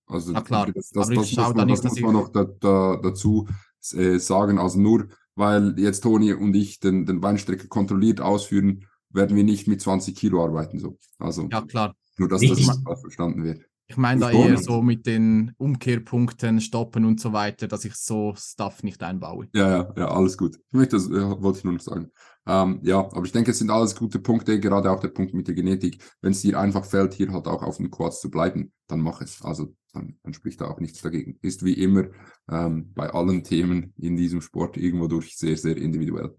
[0.08, 0.67] Also ja, klar.
[0.67, 3.48] das, das, das, muss man, das muss man noch da, da, dazu
[3.93, 4.58] äh, sagen.
[4.58, 9.67] Also nur weil jetzt Toni und ich den, den Beinstrecker kontrolliert ausführen, werden wir nicht
[9.67, 10.80] mit 20 Kilo arbeiten.
[10.80, 10.98] So.
[11.20, 11.96] Also ja, klar.
[12.17, 13.62] Nur, dass ich, das verstanden wird.
[13.89, 18.34] Ich meine da eher so mit den Umkehrpunkten, Stoppen und so weiter, dass ich so
[18.38, 19.47] Stuff nicht einbaue.
[19.54, 20.58] Ja, ja, ja, alles gut.
[20.58, 22.12] Ich möchte das, äh, wollte ich nur noch sagen.
[22.45, 25.47] Ähm, ja, aber ich denke, es sind alles gute Punkte, gerade auch der Punkt mit
[25.47, 26.04] der Genetik.
[26.21, 29.21] Wenn es dir einfach fällt, hier halt auch auf dem Quads zu bleiben, dann mach
[29.21, 29.41] es.
[29.41, 31.38] Also dann, dann spricht da auch nichts dagegen.
[31.41, 32.08] Ist wie immer
[32.50, 36.36] ähm, bei allen Themen in diesem Sport irgendwo durch sehr, sehr individuell.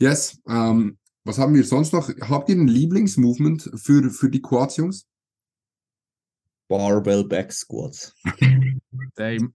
[0.00, 2.10] Yes, ähm, was haben wir sonst noch?
[2.22, 5.06] Habt ihr ein Lieblingsmovement für, für die Quads, Jungs?
[6.68, 8.14] Barbell Back Squats.
[9.16, 9.52] Same.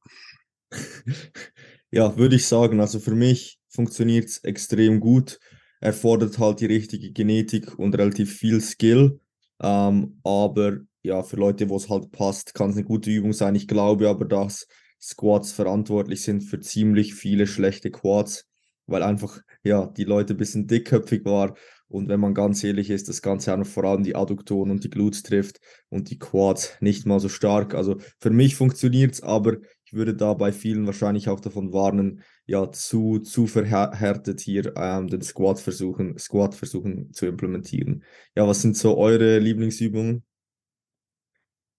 [1.91, 2.80] ja, würde ich sagen.
[2.80, 5.39] Also für mich funktioniert es extrem gut.
[5.82, 9.19] Erfordert halt die richtige Genetik und relativ viel Skill.
[9.62, 13.56] Ähm, aber ja, für Leute, wo es halt passt, kann es eine gute Übung sein.
[13.56, 14.67] Ich glaube aber, dass
[15.02, 18.45] Squats verantwortlich sind für ziemlich viele schlechte Quads,
[18.86, 21.54] weil einfach ja die Leute ein bisschen dickköpfig waren
[21.89, 24.91] und wenn man ganz ehrlich ist, das Ganze auch vor allem die Adduktoren und die
[24.91, 27.73] Glutes trifft und die Quads nicht mal so stark.
[27.73, 32.21] Also für mich funktioniert es, aber ich würde da bei vielen wahrscheinlich auch davon warnen,
[32.45, 38.04] ja, zu, zu verhärtet hier ähm, den Squat versuchen, Squat versuchen zu implementieren.
[38.36, 40.23] Ja, was sind so eure Lieblingsübungen?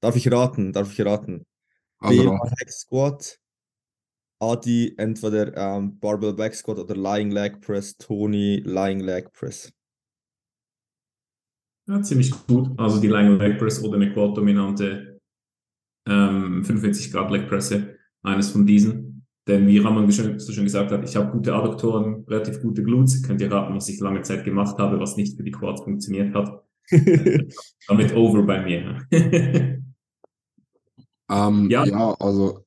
[0.00, 0.72] Darf ich raten?
[0.72, 1.46] Darf ich raten?
[1.98, 2.36] Also,
[2.68, 3.38] Squat,
[4.40, 9.70] Adi entweder ähm, Barbell Back Squat oder Lying Leg Press, Tony Lying Leg Press.
[11.90, 12.70] Ja, ziemlich gut.
[12.76, 15.18] Also die Lying Leg Press oder eine quad-dominante
[16.06, 19.26] ähm, 45 Grad Leg Presse, eines von diesen.
[19.48, 23.24] Denn wie Raman so schön gesagt hat, ich habe gute Adduktoren, relativ gute Glutes.
[23.24, 26.32] Könnt ihr raten, was ich lange Zeit gemacht habe, was nicht für die Quads funktioniert
[26.32, 26.62] hat.
[27.88, 29.04] damit over bei mir.
[31.28, 31.84] ähm, ja.
[31.84, 32.64] ja, also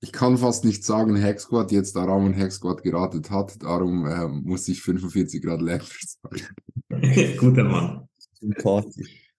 [0.00, 4.06] ich kann fast nicht sagen, Hack Squad, jetzt da Raman Hack Squad geratet hat, darum
[4.06, 6.42] äh, muss ich 45 Grad Leg sagen.
[7.38, 8.05] Guter Mann
[8.46, 9.32] sympathisch.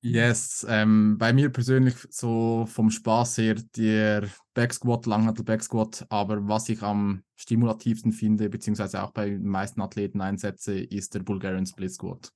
[0.00, 6.68] Yes, ähm, bei mir persönlich so vom Spaß her der Backsquat, Langhantel Backsquat, aber was
[6.68, 11.92] ich am stimulativsten finde, beziehungsweise auch bei den meisten Athleten einsetze, ist der Bulgarian Split
[11.92, 12.32] Squat.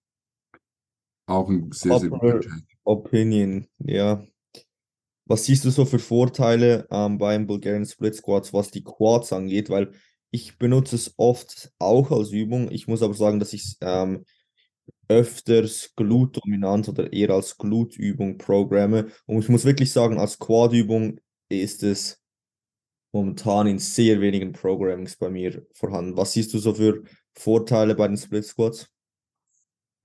[1.27, 2.40] Auch ein sehr, sehr guter
[2.85, 4.24] Opinion, ja.
[5.27, 9.68] Was siehst du so für Vorteile ähm, beim Bulgarian Split Squats, was die Quads angeht?
[9.68, 9.92] Weil
[10.31, 12.70] ich benutze es oft auch als Übung.
[12.70, 14.24] Ich muss aber sagen, dass ich es ähm,
[15.08, 19.08] öfters Glutdominanz oder eher als Glutübung programme.
[19.26, 21.18] Und ich muss wirklich sagen, als Quadübung
[21.48, 22.20] ist es
[23.12, 26.16] momentan in sehr wenigen Programmings bei mir vorhanden.
[26.16, 27.02] Was siehst du so für
[27.34, 28.90] Vorteile bei den Split Squats?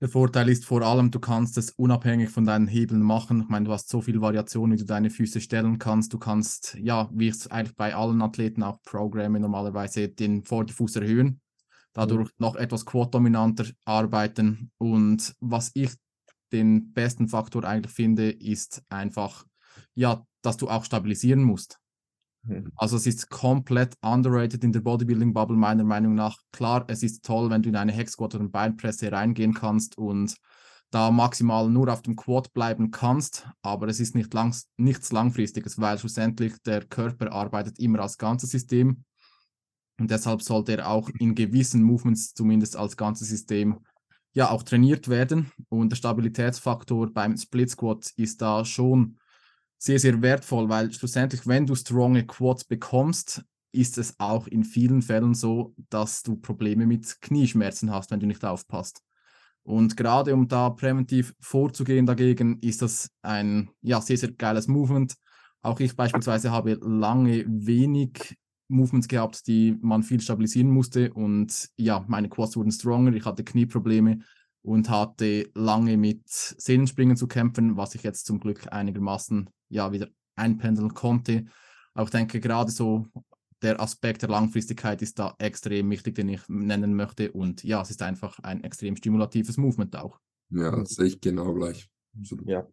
[0.00, 3.42] Der Vorteil ist vor allem, du kannst es unabhängig von deinen Hebeln machen.
[3.42, 6.12] Ich meine, du hast so viel Variation, wie du deine Füße stellen kannst.
[6.12, 11.40] Du kannst, ja, wie es eigentlich bei allen Athleten auch programme, normalerweise den Vorderfuß erhöhen,
[11.94, 14.70] dadurch noch etwas quad-dominanter arbeiten.
[14.78, 15.90] Und was ich
[16.52, 19.46] den besten Faktor eigentlich finde, ist einfach,
[19.94, 21.78] ja, dass du auch stabilisieren musst.
[22.42, 22.70] Mhm.
[22.76, 26.38] Also es ist komplett underrated in der Bodybuilding-Bubble meiner Meinung nach.
[26.52, 30.36] Klar, es ist toll, wenn du in eine Hexquad oder eine Beinpresse reingehen kannst und
[30.90, 35.80] da maximal nur auf dem Quad bleiben kannst, aber es ist nicht lang, nichts Langfristiges,
[35.80, 39.04] weil schlussendlich der Körper arbeitet immer als ganzes System
[39.98, 43.80] und deshalb sollte er auch in gewissen Movements zumindest als ganzes System
[44.32, 49.18] ja auch trainiert werden und der Stabilitätsfaktor beim Split Squat ist da schon
[49.78, 55.02] sehr, sehr wertvoll, weil schlussendlich, wenn du stronge Quads bekommst, ist es auch in vielen
[55.02, 59.02] Fällen so, dass du Probleme mit Knieschmerzen hast, wenn du nicht aufpasst.
[59.62, 65.14] Und gerade um da präventiv vorzugehen dagegen, ist das ein ja, sehr, sehr geiles Movement.
[65.62, 68.36] Auch ich beispielsweise habe lange wenig
[68.68, 71.12] Movements gehabt, die man viel stabilisieren musste.
[71.12, 74.20] Und ja, meine Quads wurden stronger, ich hatte Knieprobleme
[74.62, 80.08] und hatte lange mit Sehnenspringen zu kämpfen, was ich jetzt zum Glück einigermaßen ja wieder
[80.36, 81.46] einpendeln konnte.
[81.92, 83.06] Aber ich denke, gerade so
[83.62, 87.32] der Aspekt der Langfristigkeit ist da extrem wichtig, den ich nennen möchte.
[87.32, 90.18] Und ja, es ist einfach ein extrem stimulatives Movement auch.
[90.50, 91.88] Ja, das sehe ich genau gleich.
[92.18, 92.48] Absolut.
[92.48, 92.66] Ja,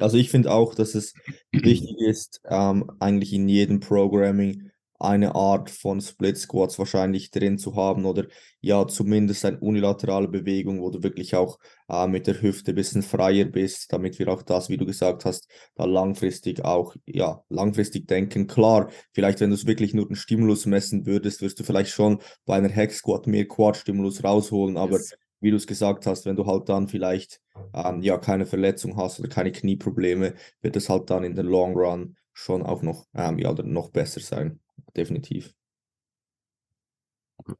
[0.00, 1.14] also ich finde auch, dass es
[1.52, 7.74] wichtig ist, ähm, eigentlich in jedem Programming eine Art von Split Squats wahrscheinlich drin zu
[7.74, 8.26] haben oder
[8.60, 13.02] ja, zumindest eine unilaterale Bewegung, wo du wirklich auch äh, mit der Hüfte ein bisschen
[13.02, 18.06] freier bist, damit wir auch das, wie du gesagt hast, da langfristig auch, ja, langfristig
[18.06, 18.46] denken.
[18.46, 22.20] Klar, vielleicht wenn du es wirklich nur den Stimulus messen würdest, wirst du vielleicht schon
[22.46, 25.14] bei einer Hex Squat mehr Quad-Stimulus rausholen, aber yes.
[25.40, 27.40] wie du es gesagt hast, wenn du halt dann vielleicht
[27.74, 31.74] ähm, ja keine Verletzung hast oder keine Knieprobleme, wird es halt dann in der Long
[31.76, 34.60] Run schon auch noch, ähm, ja, noch besser sein
[34.96, 35.54] definitiv.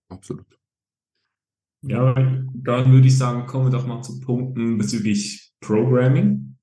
[0.09, 0.59] Absolut.
[1.83, 6.57] Ja, dann würde ich sagen, kommen wir doch mal zu Punkten bezüglich Programming.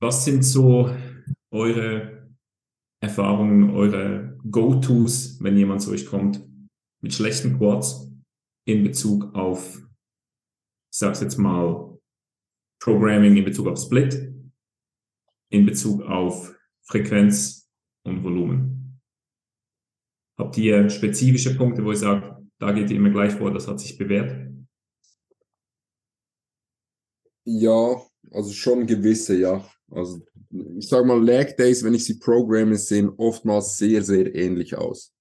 [0.00, 0.94] Was sind so
[1.52, 2.34] eure
[3.00, 6.44] Erfahrungen, eure Go-Tos, wenn jemand zu euch kommt
[7.00, 8.10] mit schlechten Quads
[8.66, 11.98] in Bezug auf, ich sag's jetzt mal,
[12.80, 14.34] Programming in Bezug auf Split,
[15.50, 17.63] in Bezug auf Frequenz
[18.04, 19.00] und Volumen.
[20.38, 23.80] Habt ihr spezifische Punkte, wo ihr sagt, da geht ihr immer gleich vor, das hat
[23.80, 24.50] sich bewährt?
[27.44, 29.64] Ja, also schon gewisse, ja.
[29.90, 30.24] Also
[30.78, 35.12] ich sage mal, Lag Days, wenn ich sie programme, sehen oftmals sehr, sehr ähnlich aus.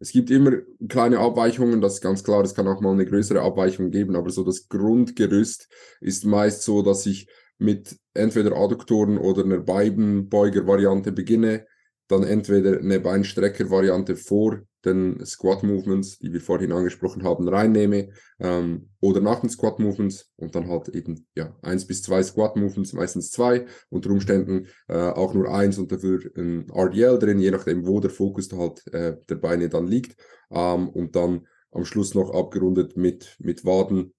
[0.00, 0.52] Es gibt immer
[0.88, 4.30] kleine Abweichungen, das ist ganz klar, es kann auch mal eine größere Abweichung geben, aber
[4.30, 5.68] so das Grundgerüst
[6.00, 11.66] ist meist so, dass ich mit entweder Adduktoren oder einer Beibenbeuger-Variante beginne,
[12.08, 19.20] dann entweder eine Beinstrecker-Variante vor den Squat-Movements, die wir vorhin angesprochen haben, reinnehme ähm, oder
[19.20, 24.10] nach den Squat-Movements und dann halt eben ja eins bis zwei Squat-Movements, meistens zwei, unter
[24.10, 28.50] Umständen äh, auch nur eins und dafür ein RDL drin, je nachdem, wo der Fokus
[28.52, 30.18] halt äh, der Beine dann liegt
[30.50, 34.14] ähm, und dann am Schluss noch abgerundet mit, mit Waden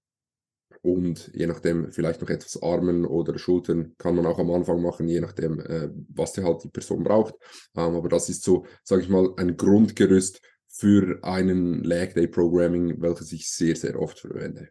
[0.82, 5.08] und je nachdem vielleicht noch etwas Armen oder Schultern kann man auch am Anfang machen,
[5.08, 7.36] je nachdem, äh, was die halt die Person braucht.
[7.76, 13.02] Ähm, aber das ist so, sage ich mal, ein Grundgerüst für einen Lag Day Programming,
[13.02, 14.70] welches ich sehr, sehr oft verwende.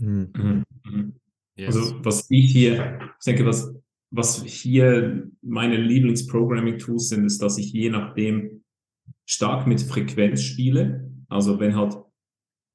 [0.00, 0.32] Mhm.
[0.36, 0.64] mhm.
[0.84, 1.14] Mhm.
[1.56, 1.76] Yes.
[1.76, 3.72] Also was ich hier, ich denke, was,
[4.10, 8.64] was hier meine Lieblingsprogramming-Tools sind, ist, dass ich je nachdem
[9.24, 11.10] stark mit Frequenz spiele.
[11.28, 11.96] Also wenn halt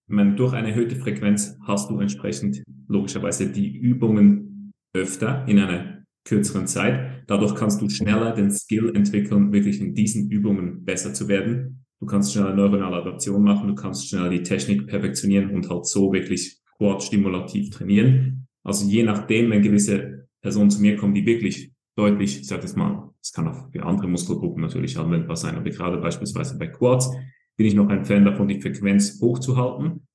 [0.09, 6.67] meine, durch eine erhöhte Frequenz hast du entsprechend logischerweise die Übungen öfter in einer kürzeren
[6.67, 7.23] Zeit.
[7.27, 11.85] Dadurch kannst du schneller den Skill entwickeln, wirklich in diesen Übungen besser zu werden.
[11.99, 16.13] Du kannst schneller neuronale Adaption machen, du kannst schneller die Technik perfektionieren und halt so
[16.13, 18.47] wirklich quad-stimulativ trainieren.
[18.63, 22.77] Also je nachdem, wenn gewisse Personen zu mir kommen, die wirklich deutlich, ich sage jetzt
[22.77, 27.11] mal, es kann auch für andere Muskelgruppen natürlich anwendbar sein, aber gerade beispielsweise bei Quads,
[27.59, 30.07] bin ich noch ein Fan davon, die Frequenz hochzuhalten.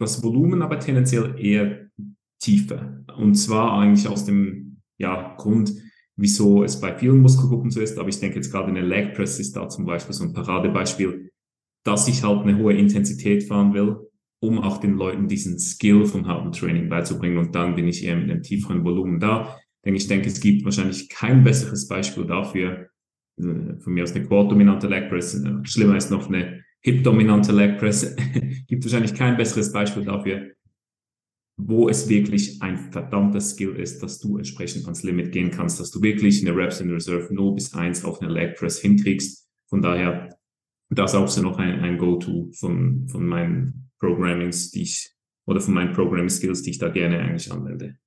[0.00, 1.86] Das Volumen aber tendenziell eher
[2.40, 3.04] tiefer.
[3.16, 5.72] Und zwar eigentlich aus dem ja, Grund,
[6.16, 8.00] wieso es bei vielen Muskelgruppen so ist.
[8.00, 10.32] Aber ich denke jetzt gerade in der Leg Press ist da zum Beispiel so ein
[10.32, 11.30] Paradebeispiel,
[11.84, 13.98] dass ich halt eine hohe Intensität fahren will,
[14.40, 17.38] um auch den Leuten diesen Skill vom harten Training beizubringen.
[17.38, 19.56] Und dann bin ich eher mit einem tieferen Volumen da.
[19.84, 22.88] Denn ich denke, es gibt wahrscheinlich kein besseres Beispiel dafür,
[23.38, 27.76] äh, von mir aus eine Quad-dominante Leg Press, äh, schlimmer ist noch eine Hip-dominante Leg
[27.76, 28.16] Press.
[28.66, 30.52] Gibt wahrscheinlich kein besseres Beispiel dafür,
[31.58, 35.90] wo es wirklich ein verdammter Skill ist, dass du entsprechend ans Limit gehen kannst, dass
[35.90, 39.46] du wirklich eine Reps in Reserve 0 bis 1 auf eine Leg Press hinkriegst.
[39.68, 40.34] Von daher,
[40.88, 45.14] das auch so noch ein, ein Go-To von, von meinen Programmings, die ich,
[45.46, 47.98] oder von meinen Programming Skills, die ich da gerne eigentlich anwende.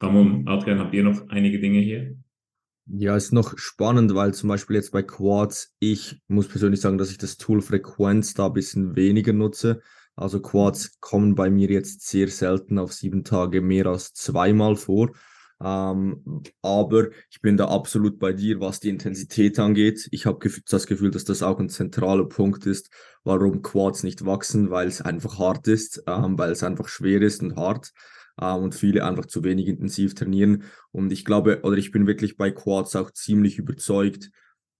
[0.00, 2.14] Ramon, Adrian, habt ihr noch einige Dinge hier?
[2.90, 7.10] Ja, ist noch spannend, weil zum Beispiel jetzt bei Quads, ich muss persönlich sagen, dass
[7.10, 9.82] ich das Tool Frequenz da ein bisschen weniger nutze.
[10.16, 15.10] Also Quads kommen bei mir jetzt sehr selten auf sieben Tage mehr als zweimal vor.
[15.60, 20.08] Ähm, aber ich bin da absolut bei dir, was die Intensität angeht.
[20.10, 22.90] Ich habe das Gefühl, dass das auch ein zentraler Punkt ist,
[23.22, 27.42] warum Quads nicht wachsen, weil es einfach hart ist, ähm, weil es einfach schwer ist
[27.42, 27.92] und hart
[28.38, 30.64] und viele einfach zu wenig intensiv trainieren.
[30.92, 34.30] Und ich glaube, oder ich bin wirklich bei Quads auch ziemlich überzeugt,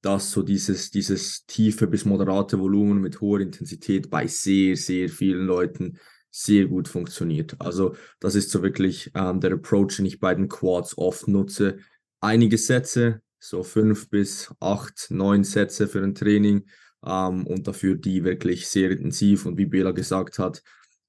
[0.00, 5.46] dass so dieses, dieses tiefe bis moderate Volumen mit hoher Intensität bei sehr, sehr vielen
[5.46, 5.98] Leuten
[6.30, 7.56] sehr gut funktioniert.
[7.58, 11.78] Also das ist so wirklich ähm, der Approach, den ich bei den Quads oft nutze.
[12.20, 16.66] Einige Sätze, so fünf bis acht, neun Sätze für ein Training
[17.04, 20.62] ähm, und dafür die wirklich sehr intensiv und wie Bela gesagt hat,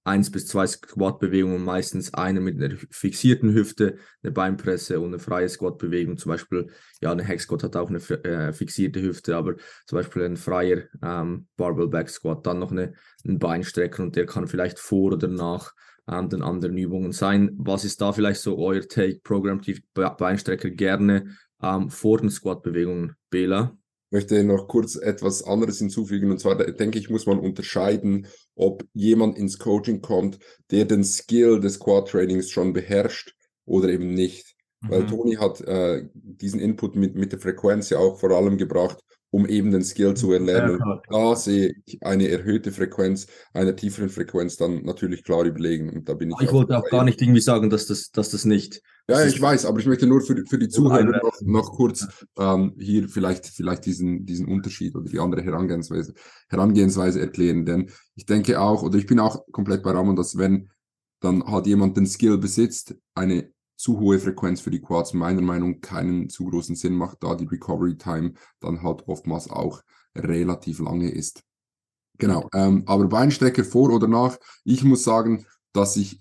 [0.03, 5.49] eins bis zwei Squat-Bewegungen, meistens eine mit einer fixierten Hüfte, eine Beinpresse und eine freie
[5.49, 6.17] Squat-Bewegung.
[6.17, 6.67] Zum Beispiel,
[7.01, 10.83] ja, eine Hex Squat hat auch eine äh, fixierte Hüfte, aber zum Beispiel ein freier
[11.03, 12.93] ähm, Barbell Back Squat, dann noch eine,
[13.25, 15.73] einen Beinstrecker und der kann vielleicht vor oder nach
[16.09, 17.51] ähm, den anderen Übungen sein.
[17.57, 19.19] Was ist da vielleicht so euer Take?
[19.23, 23.77] Programmt die Beinstrecker gerne ähm, vor den Squat-Bewegungen, Bela?
[24.11, 26.31] Möchte noch kurz etwas anderes hinzufügen.
[26.31, 30.39] Und zwar denke ich, muss man unterscheiden, ob jemand ins Coaching kommt,
[30.71, 34.55] der den Skill des Quad-Trainings schon beherrscht oder eben nicht.
[34.81, 34.89] Mhm.
[34.89, 38.99] Weil Toni hat äh, diesen Input mit, mit der Frequenz ja auch vor allem gebracht,
[39.31, 40.79] um eben den Skill zu erlernen.
[40.83, 45.89] Ja, da sehe ich eine erhöhte Frequenz, einer tieferen Frequenz dann natürlich klar überlegen.
[45.89, 46.41] Und da bin ich.
[46.41, 48.81] Ich wollte auch gar nicht irgendwie sagen, dass das, dass das nicht.
[49.09, 52.75] Ja, ich weiß, aber ich möchte nur für, für die Zuhörer noch, noch kurz ähm,
[52.77, 56.13] hier vielleicht, vielleicht diesen, diesen Unterschied oder die andere Herangehensweise,
[56.47, 57.65] Herangehensweise erklären.
[57.65, 60.69] Denn ich denke auch, oder ich bin auch komplett bei Ramon, dass wenn
[61.21, 65.71] dann halt jemand den Skill besitzt, eine zu hohe Frequenz für die Quads meiner Meinung
[65.71, 69.81] nach keinen zu großen Sinn macht, da die Recovery Time dann halt oftmals auch
[70.15, 71.43] relativ lange ist.
[72.19, 76.19] Genau, ähm, aber Beinstrecke vor oder nach, ich muss sagen, dass ich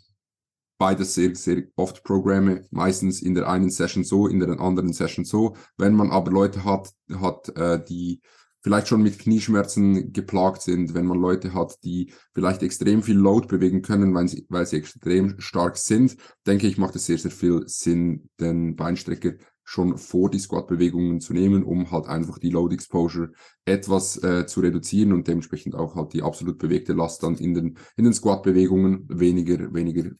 [0.78, 5.24] beides sehr, sehr oft programme, meistens in der einen Session so, in der anderen Session
[5.24, 5.56] so.
[5.76, 8.20] Wenn man aber Leute hat, hat äh, die
[8.60, 13.46] vielleicht schon mit Knieschmerzen geplagt sind, wenn man Leute hat, die vielleicht extrem viel Load
[13.46, 17.30] bewegen können, weil sie, weil sie extrem stark sind, denke ich, macht es sehr, sehr
[17.30, 22.74] viel Sinn, den Beinstrecker schon vor die Squat-Bewegungen zu nehmen, um halt einfach die Load
[22.74, 23.32] Exposure
[23.66, 27.78] etwas äh, zu reduzieren und dementsprechend auch halt die absolut bewegte Last dann in den,
[27.96, 30.10] in den Squat-Bewegungen weniger, weniger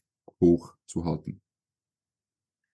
[0.41, 1.41] hoch zu halten.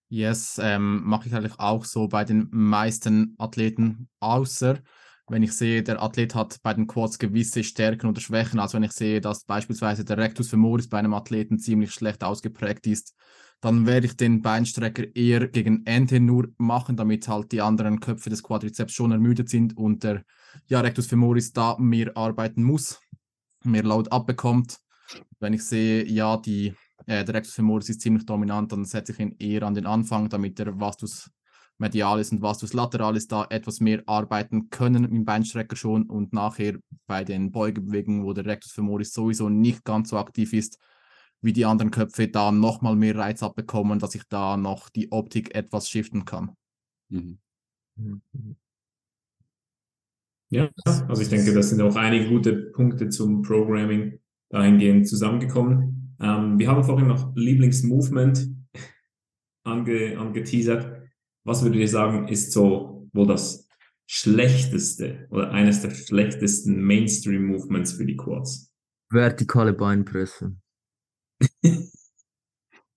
[0.07, 4.79] Yes, ähm, mache ich eigentlich auch so bei den meisten Athleten, außer
[5.27, 8.83] wenn ich sehe, der Athlet hat bei den Quads gewisse Stärken oder Schwächen, also wenn
[8.83, 13.15] ich sehe, dass beispielsweise der Rectus femoris bei einem Athleten ziemlich schlecht ausgeprägt ist,
[13.59, 18.29] dann werde ich den Beinstrecker eher gegen Ende nur machen, damit halt die anderen Köpfe
[18.29, 20.23] des Quadrizeps schon ermüdet sind und der
[20.67, 22.99] ja, Rectus femoris da mehr arbeiten muss,
[23.63, 24.79] mehr Load abbekommt.
[25.39, 26.75] Wenn ich sehe, ja, die,
[27.05, 30.29] äh, der Rectus femoris ist ziemlich dominant, dann setze ich ihn eher an den Anfang,
[30.29, 31.31] damit der Vastus
[31.77, 37.23] medialis und vastus lateralis da etwas mehr arbeiten können im Beinstrecker schon und nachher bei
[37.23, 40.79] den Beugebewegungen, wo der Rectus femoris sowieso nicht ganz so aktiv ist,
[41.41, 45.53] wie die anderen Köpfe da nochmal mehr Reiz abbekommen, dass ich da noch die Optik
[45.53, 46.55] etwas shiften kann.
[47.09, 47.39] Mhm.
[50.49, 56.04] Ja, also ich denke, das sind auch einige gute Punkte zum Programming dahingehend zusammengekommen.
[56.19, 58.49] Ähm, wir haben vorhin noch Lieblingsmovement
[59.63, 61.09] ange, angeteasert.
[61.43, 63.67] Was würdet ihr sagen, ist so wohl das
[64.07, 68.71] schlechteste oder eines der schlechtesten Mainstream-Movements für die Quads?
[69.09, 70.55] Vertikale Beinpresse.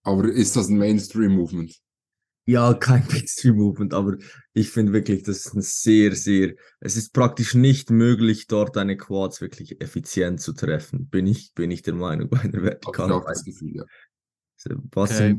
[0.03, 1.81] aber ist das ein Mainstream-Movement?
[2.49, 4.17] Ja, kein Mainstream-Movement, aber
[4.55, 8.97] ich finde wirklich, das ist ein sehr, sehr, es ist praktisch nicht möglich, dort eine
[8.97, 11.09] Quads wirklich effizient zu treffen.
[11.11, 13.85] Bin ich, bin ich der Meinung bei einer vertikalen Hab ich auch das Gefühl, ja.
[14.93, 15.37] Was okay.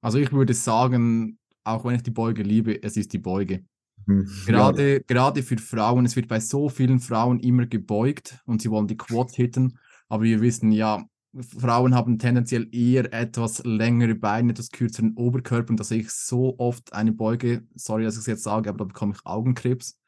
[0.00, 3.64] Also ich würde sagen, auch wenn ich die Beuge liebe, es ist die Beuge.
[4.06, 4.30] Hm.
[4.46, 4.98] Gerade, ja.
[5.04, 8.96] gerade für Frauen, es wird bei so vielen Frauen immer gebeugt und sie wollen die
[8.96, 9.78] Quad hitten,
[10.08, 11.04] aber wir wissen ja,
[11.40, 16.58] Frauen haben tendenziell eher etwas längere Beine, etwas kürzeren Oberkörper und da sehe ich so
[16.58, 19.98] oft eine Beuge, sorry, dass ich es jetzt sage, aber da bekomme ich Augenkrebs.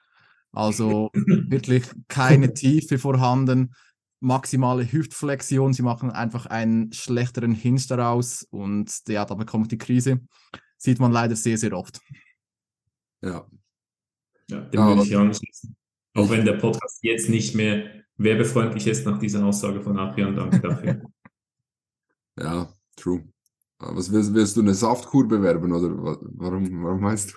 [0.53, 3.75] Also wirklich keine Tiefe vorhanden,
[4.21, 5.73] maximale Hüftflexion.
[5.73, 10.21] Sie machen einfach einen schlechteren Hinge daraus und ja, da bekommt die Krise.
[10.77, 12.01] Sieht man leider sehr, sehr oft.
[13.23, 13.47] Ja.
[14.51, 15.75] Ja, dem ja, würde ich anschließen.
[16.15, 20.61] Auch wenn der Podcast jetzt nicht mehr werbefreundlich ist nach dieser Aussage von Adrian, danke
[20.61, 21.03] dafür.
[22.39, 23.25] ja, true.
[23.79, 27.37] Was willst, willst, du eine Saftkur bewerben oder warum, warum meinst du?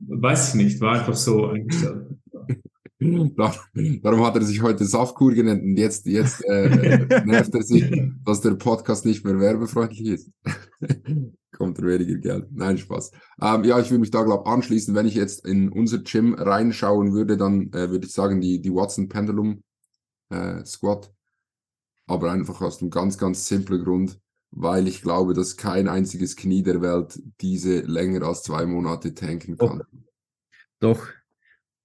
[0.00, 2.18] Weiß ich nicht, war einfach so eingestellt.
[3.00, 6.68] Darum hat er sich heute Saftkur genannt und jetzt, jetzt äh,
[7.24, 7.90] nervt er sich,
[8.26, 10.30] dass der Podcast nicht mehr werbefreundlich ist.
[11.56, 12.48] Kommt er weniger Geld.
[12.52, 13.12] Nein, Spaß.
[13.40, 14.94] Ähm, ja, ich würde mich da, glaube anschließen.
[14.94, 18.72] Wenn ich jetzt in unser Gym reinschauen würde, dann äh, würde ich sagen, die, die
[18.72, 19.62] Watson Pendulum
[20.28, 21.10] äh, Squat.
[22.10, 26.64] Aber einfach aus einem ganz, ganz simplen Grund, weil ich glaube, dass kein einziges Knie
[26.64, 29.84] der Welt diese länger als zwei Monate tanken kann.
[30.80, 31.08] Doch, Doch.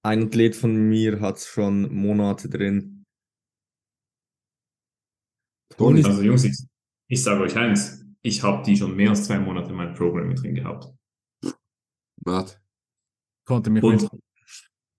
[0.01, 3.05] ein Athlet von mir hat es schon Monate drin.
[5.77, 6.03] Toni.
[6.03, 6.57] Also Jungs, ich,
[7.07, 10.33] ich sage euch eins, ich habe die schon mehr als zwei Monate in meinem Programm
[10.33, 10.91] drin gehabt.
[12.23, 12.59] Was?
[13.45, 14.09] Konnte mich Und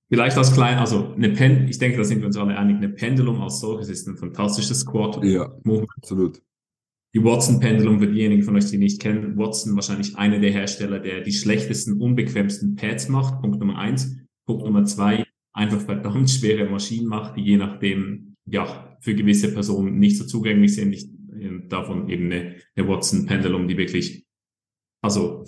[0.08, 2.88] vielleicht als klein, also eine Pen, ich denke, da sind wir uns alle einig, eine
[2.88, 5.22] Pendulum als solches ist ein fantastisches Squat.
[5.24, 5.52] Ja,
[5.96, 6.42] absolut.
[7.14, 11.22] Die Watson-Pendulum, für diejenigen von euch, die nicht kennen, Watson wahrscheinlich einer der Hersteller, der
[11.22, 13.40] die schlechtesten, unbequemsten Pads macht.
[13.40, 14.18] Punkt Nummer eins.
[14.46, 19.98] Punkt Nummer zwei, einfach verdammt schwere Maschinen macht, die je nachdem, ja, für gewisse Personen
[19.98, 20.92] nicht so zugänglich sind.
[20.92, 21.08] Ich,
[21.68, 24.26] davon eben eine, eine Watson-Pendulum, die wirklich,
[25.02, 25.44] also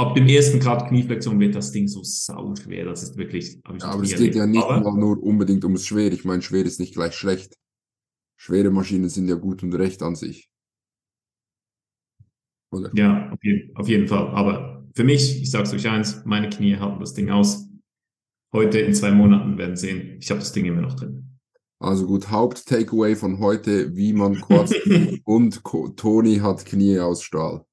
[0.00, 2.84] ab dem ersten Grad Knieflexion wird das Ding so sau schwer.
[2.86, 3.58] Das ist wirklich.
[3.78, 6.12] Ja, aber es geht ja nicht aber, nur unbedingt ums Schwer.
[6.12, 7.56] Ich meine, schwer ist nicht gleich schlecht.
[8.36, 10.50] Schwere Maschinen sind ja gut und recht an sich.
[12.72, 12.90] Oder?
[12.94, 14.28] Ja, auf jeden, auf jeden Fall.
[14.28, 17.68] Aber für mich, ich sage es euch eins, meine Knie halten das Ding aus.
[18.52, 21.38] Heute in zwei Monaten werden sehen, ich habe das Ding immer noch drin.
[21.78, 24.72] Also gut, Haupt-Takeaway von heute, wie man kurz
[25.24, 25.62] und
[25.96, 27.64] Toni hat Knie aus Stahl.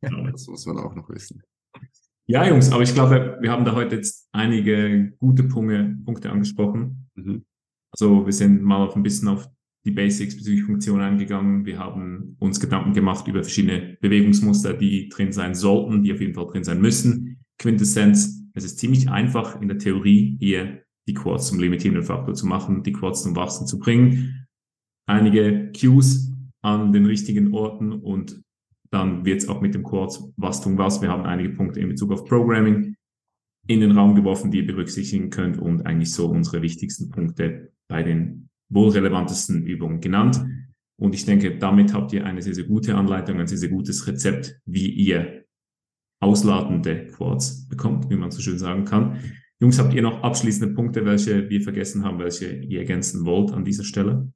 [0.00, 1.42] Das muss man auch noch wissen.
[2.26, 7.08] Ja, Jungs, aber ich glaube, wir haben da heute jetzt einige gute Punkte, Punkte angesprochen.
[7.14, 7.44] Mhm.
[7.92, 9.48] Also wir sind mal auf ein bisschen auf
[9.84, 11.66] die Basics bezüglich Funktion eingegangen.
[11.66, 16.34] Wir haben uns Gedanken gemacht über verschiedene Bewegungsmuster, die drin sein sollten, die auf jeden
[16.34, 17.44] Fall drin sein müssen.
[17.58, 22.46] Quintessenz, es ist ziemlich einfach in der Theorie, hier die Quads zum limitierenden Faktor zu
[22.46, 24.46] machen, die Quads zum Wachsen zu bringen.
[25.06, 28.42] Einige Cues an den richtigen Orten und
[28.90, 31.02] dann wird es auch mit dem Quads was tun was.
[31.02, 32.96] Wir haben einige Punkte in Bezug auf Programming
[33.66, 38.02] in den Raum geworfen, die ihr berücksichtigen könnt und eigentlich so unsere wichtigsten Punkte bei
[38.02, 40.44] den wohl relevantesten Übungen genannt.
[40.96, 44.06] Und ich denke, damit habt ihr eine sehr, sehr gute Anleitung, ein sehr, sehr gutes
[44.06, 45.44] Rezept, wie ihr
[46.20, 49.18] ausladende Quads bekommt, wie man so schön sagen kann.
[49.60, 53.64] Jungs, habt ihr noch abschließende Punkte, welche wir vergessen haben, welche ihr ergänzen wollt an
[53.64, 54.32] dieser Stelle?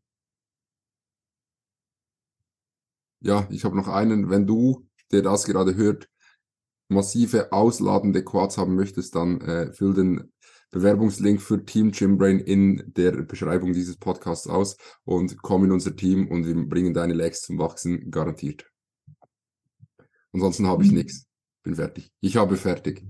[3.21, 4.31] Ja, ich habe noch einen.
[4.31, 6.09] Wenn du, der das gerade hört,
[6.89, 10.33] massive ausladende Quads haben möchtest, dann äh, füll den
[10.71, 16.29] Bewerbungslink für Team Gymbrain in der Beschreibung dieses Podcasts aus und komm in unser Team
[16.29, 18.67] und wir bringen deine Legs zum Wachsen garantiert.
[20.33, 20.99] Ansonsten habe ich mhm.
[20.99, 21.27] nichts.
[21.63, 22.13] Bin fertig.
[22.21, 23.03] Ich habe fertig.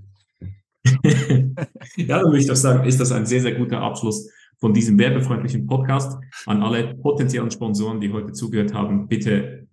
[0.84, 4.98] ja, dann würde ich doch sagen, ist das ein sehr, sehr guter Abschluss von diesem
[4.98, 6.18] werbefreundlichen Podcast.
[6.46, 9.67] An alle potenziellen Sponsoren, die heute zugehört haben, bitte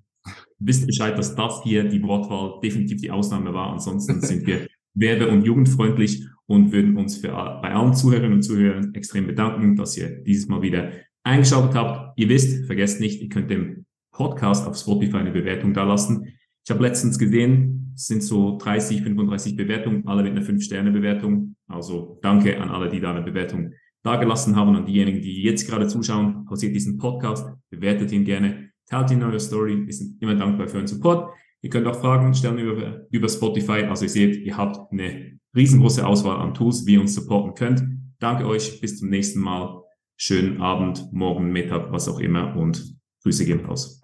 [0.59, 3.71] wisst Bescheid, dass das hier die Wortwahl definitiv die Ausnahme war.
[3.71, 8.93] Ansonsten sind wir werbe- und jugendfreundlich und würden uns für, bei allen Zuhörerinnen und Zuhörern
[8.93, 10.91] extrem bedanken, dass ihr dieses Mal wieder
[11.23, 12.17] eingeschaltet habt.
[12.19, 16.33] Ihr wisst, vergesst nicht, ihr könnt dem Podcast auf Spotify eine Bewertung dalassen.
[16.63, 21.55] Ich habe letztens gesehen, es sind so 30, 35 Bewertungen, alle mit einer 5-Sterne-Bewertung.
[21.67, 23.71] Also danke an alle, die da eine Bewertung
[24.03, 29.11] dagelassen haben und diejenigen, die jetzt gerade zuschauen, pausiert diesen Podcast, bewertet ihn gerne, teilt
[29.11, 29.85] in eure Story.
[29.85, 31.33] Wir sind immer dankbar für euren Support.
[31.61, 33.83] Ihr könnt auch Fragen stellen über, über Spotify.
[33.83, 37.83] Also ihr seht, ihr habt eine riesengroße Auswahl an Tools, wie ihr uns supporten könnt.
[38.19, 39.81] Danke euch, bis zum nächsten Mal.
[40.17, 44.01] Schönen Abend, morgen, Mittag, was auch immer und Grüße gehen raus.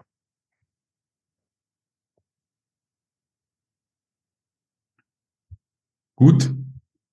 [6.16, 6.54] Gut,